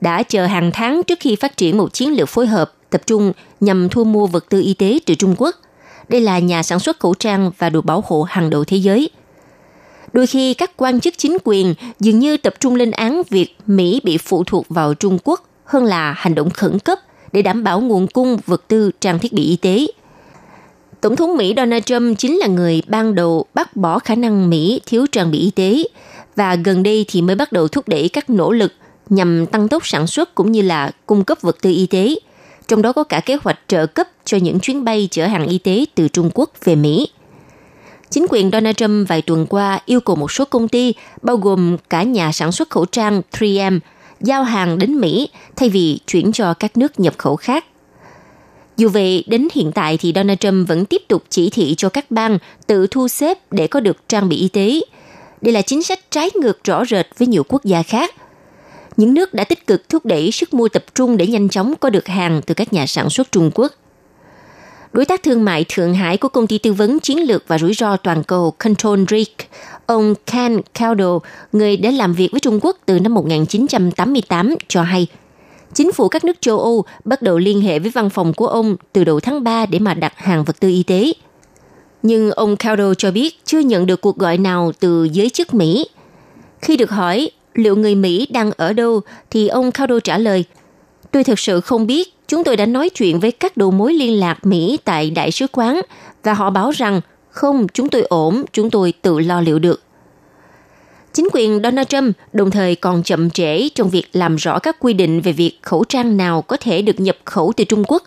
[0.00, 3.32] đã chờ hàng tháng trước khi phát triển một chiến lược phối hợp tập trung
[3.60, 5.56] nhằm thu mua vật tư y tế từ Trung Quốc.
[6.08, 9.10] Đây là nhà sản xuất khẩu trang và đồ bảo hộ hàng đầu thế giới–
[10.12, 14.00] Đôi khi các quan chức chính quyền dường như tập trung lên án việc Mỹ
[14.04, 16.98] bị phụ thuộc vào Trung Quốc hơn là hành động khẩn cấp
[17.32, 19.86] để đảm bảo nguồn cung vật tư trang thiết bị y tế.
[21.00, 24.80] Tổng thống Mỹ Donald Trump chính là người ban đầu bác bỏ khả năng Mỹ
[24.86, 25.84] thiếu trang bị y tế
[26.36, 28.72] và gần đây thì mới bắt đầu thúc đẩy các nỗ lực
[29.08, 32.14] nhằm tăng tốc sản xuất cũng như là cung cấp vật tư y tế,
[32.68, 35.58] trong đó có cả kế hoạch trợ cấp cho những chuyến bay chở hàng y
[35.58, 37.08] tế từ Trung Quốc về Mỹ.
[38.12, 41.76] Chính quyền Donald Trump vài tuần qua yêu cầu một số công ty, bao gồm
[41.90, 43.80] cả nhà sản xuất khẩu trang 3M,
[44.20, 47.64] giao hàng đến Mỹ thay vì chuyển cho các nước nhập khẩu khác.
[48.76, 52.10] Dù vậy, đến hiện tại thì Donald Trump vẫn tiếp tục chỉ thị cho các
[52.10, 54.80] bang tự thu xếp để có được trang bị y tế.
[55.40, 58.14] Đây là chính sách trái ngược rõ rệt với nhiều quốc gia khác.
[58.96, 61.90] Những nước đã tích cực thúc đẩy sức mua tập trung để nhanh chóng có
[61.90, 63.72] được hàng từ các nhà sản xuất Trung Quốc.
[64.92, 67.74] Đối tác thương mại Thượng Hải của công ty tư vấn chiến lược và rủi
[67.74, 69.32] ro toàn cầu Control Risk,
[69.86, 71.18] ông Ken Caldo,
[71.52, 75.06] người đã làm việc với Trung Quốc từ năm 1988, cho hay
[75.74, 78.76] chính phủ các nước châu Âu bắt đầu liên hệ với văn phòng của ông
[78.92, 81.12] từ đầu tháng 3 để mà đặt hàng vật tư y tế.
[82.02, 85.86] Nhưng ông Caldo cho biết chưa nhận được cuộc gọi nào từ giới chức Mỹ.
[86.60, 90.44] Khi được hỏi liệu người Mỹ đang ở đâu thì ông Caldo trả lời
[91.12, 94.20] Tôi thực sự không biết chúng tôi đã nói chuyện với các đầu mối liên
[94.20, 95.80] lạc Mỹ tại đại sứ quán
[96.22, 97.00] và họ báo rằng
[97.30, 99.82] không, chúng tôi ổn, chúng tôi tự lo liệu được.
[101.12, 104.92] Chính quyền Donald Trump đồng thời còn chậm trễ trong việc làm rõ các quy
[104.92, 108.02] định về việc khẩu trang nào có thể được nhập khẩu từ Trung Quốc.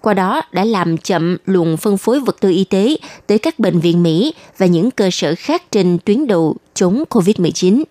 [0.00, 2.96] Qua đó đã làm chậm luồng phân phối vật tư y tế
[3.26, 7.82] tới các bệnh viện Mỹ và những cơ sở khác trên tuyến đầu chống COVID-19.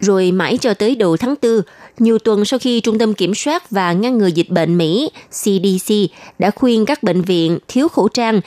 [0.00, 1.60] Rồi mãi cho tới đầu tháng 4,
[1.98, 5.94] nhiều tuần sau khi Trung tâm Kiểm soát và Ngăn ngừa Dịch bệnh Mỹ CDC
[6.38, 8.40] đã khuyên các bệnh viện thiếu khẩu trang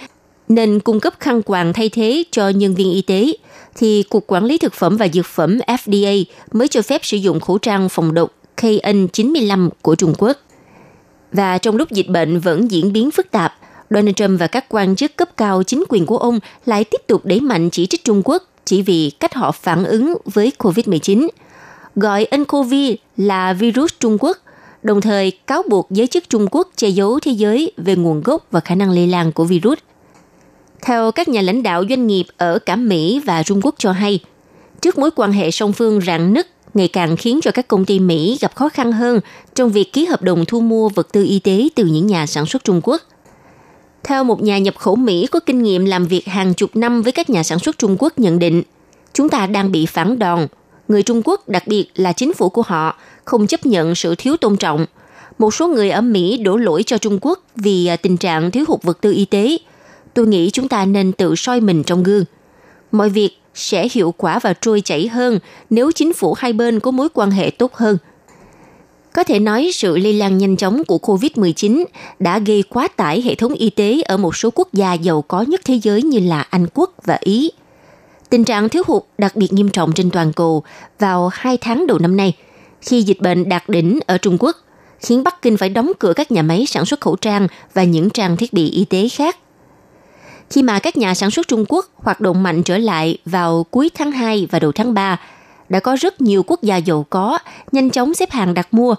[0.48, 3.34] nên cung cấp khăn quàng thay thế cho nhân viên y tế,
[3.76, 7.40] thì Cục Quản lý Thực phẩm và Dược phẩm FDA mới cho phép sử dụng
[7.40, 10.38] khẩu trang phòng độc KN95 của Trung Quốc.
[11.32, 13.54] Và trong lúc dịch bệnh vẫn diễn biến phức tạp,
[13.90, 17.26] Donald Trump và các quan chức cấp cao chính quyền của ông lại tiếp tục
[17.26, 21.28] đẩy mạnh chỉ trích Trung Quốc chỉ vì cách họ phản ứng với COVID-19–
[21.96, 22.74] gọi nCoV
[23.18, 24.38] là virus Trung Quốc,
[24.84, 28.48] đồng thời cáo buộc giới chức Trung Quốc che giấu thế giới về nguồn gốc
[28.52, 29.78] và khả năng lây lan của virus.
[30.82, 34.20] Theo các nhà lãnh đạo doanh nghiệp ở cả Mỹ và Trung Quốc cho hay,
[34.82, 38.00] trước mối quan hệ song phương rạn nứt ngày càng khiến cho các công ty
[38.00, 39.20] Mỹ gặp khó khăn hơn
[39.56, 42.46] trong việc ký hợp đồng thu mua vật tư y tế từ những nhà sản
[42.46, 43.02] xuất Trung Quốc.
[44.04, 47.12] Theo một nhà nhập khẩu Mỹ có kinh nghiệm làm việc hàng chục năm với
[47.12, 48.64] các nhà sản xuất Trung Quốc nhận định,
[49.14, 50.48] chúng ta đang bị phản đòn
[50.88, 54.38] người Trung Quốc, đặc biệt là chính phủ của họ, không chấp nhận sự thiếu
[54.38, 54.86] tôn trọng.
[55.38, 58.66] Một số người ở Mỹ đổ lỗi cho Trung Quốc vì à, tình trạng thiếu
[58.68, 59.58] hụt vật tư y tế.
[60.14, 62.26] Tôi nghĩ chúng ta nên tự soi mình trong gương.
[62.92, 66.92] Mọi việc sẽ hiệu quả và trôi chảy hơn nếu chính phủ hai bên có
[66.92, 67.98] mối quan hệ tốt hơn.
[69.14, 71.86] Có thể nói sự lây lan nhanh chóng của COVID-19
[72.20, 75.42] đã gây quá tải hệ thống y tế ở một số quốc gia giàu có
[75.42, 77.52] nhất thế giới như là Anh Quốc và Ý–
[78.30, 80.64] Tình trạng thiếu hụt đặc biệt nghiêm trọng trên toàn cầu
[81.00, 82.34] vào hai tháng đầu năm nay,
[82.82, 84.58] khi dịch bệnh đạt đỉnh ở Trung Quốc,
[85.00, 88.10] khiến Bắc Kinh phải đóng cửa các nhà máy sản xuất khẩu trang và những
[88.10, 89.38] trang thiết bị y tế khác.
[90.50, 93.90] Khi mà các nhà sản xuất Trung Quốc hoạt động mạnh trở lại vào cuối
[93.94, 95.20] tháng 2 và đầu tháng 3,
[95.70, 97.38] đã có rất nhiều quốc gia giàu có
[97.72, 98.96] nhanh chóng xếp hàng đặt mua.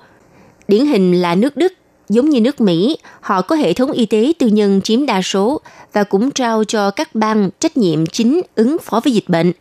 [0.69, 1.73] Điển hình là nước Đức
[2.09, 5.61] Giống như nước Mỹ, họ có hệ thống y tế tư nhân chiếm đa số
[5.97, 9.53] và cũng trao cho các bang trách nhiệm chính ứng phó với dịch bệnh.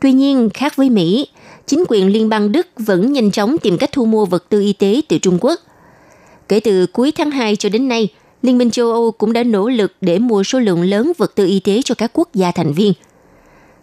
[0.00, 1.28] Tuy nhiên, khác với Mỹ,
[1.66, 4.72] chính quyền liên bang Đức vẫn nhanh chóng tìm cách thu mua vật tư y
[4.72, 5.60] tế từ Trung Quốc.
[6.48, 8.08] Kể từ cuối tháng 2 cho đến nay,
[8.42, 11.46] Liên minh châu Âu cũng đã nỗ lực để mua số lượng lớn vật tư
[11.46, 12.92] y tế cho các quốc gia thành viên.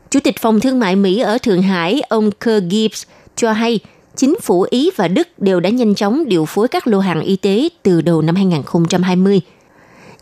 [0.09, 3.03] Chủ tịch Phòng Thương mại Mỹ ở Thượng Hải, ông Kerr Gibbs,
[3.35, 3.79] cho hay–
[4.15, 7.35] chính phủ Ý và Đức đều đã nhanh chóng điều phối các lô hàng y
[7.35, 9.41] tế từ đầu năm 2020.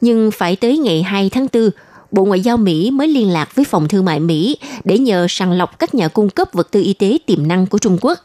[0.04, 1.70] Nhưng phải tới ngày 2 tháng 4,
[2.12, 5.52] Bộ Ngoại giao Mỹ mới liên lạc với Phòng Thương mại Mỹ để nhờ sàng
[5.52, 8.20] lọc các nhà cung cấp vật tư y tế tiềm năng của Trung Quốc.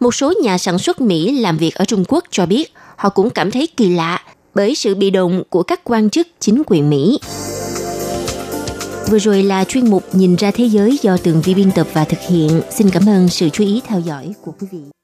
[0.00, 3.30] Một số nhà sản xuất Mỹ làm việc ở Trung Quốc cho biết họ cũng
[3.30, 4.22] cảm thấy kỳ lạ
[4.54, 7.18] bởi sự bị động của các quan chức chính quyền Mỹ.
[9.10, 12.04] Vừa rồi là chuyên mục Nhìn ra thế giới do Tường Vi biên tập và
[12.04, 12.62] thực hiện.
[12.70, 14.99] Xin cảm ơn sự chú ý theo dõi của quý vị.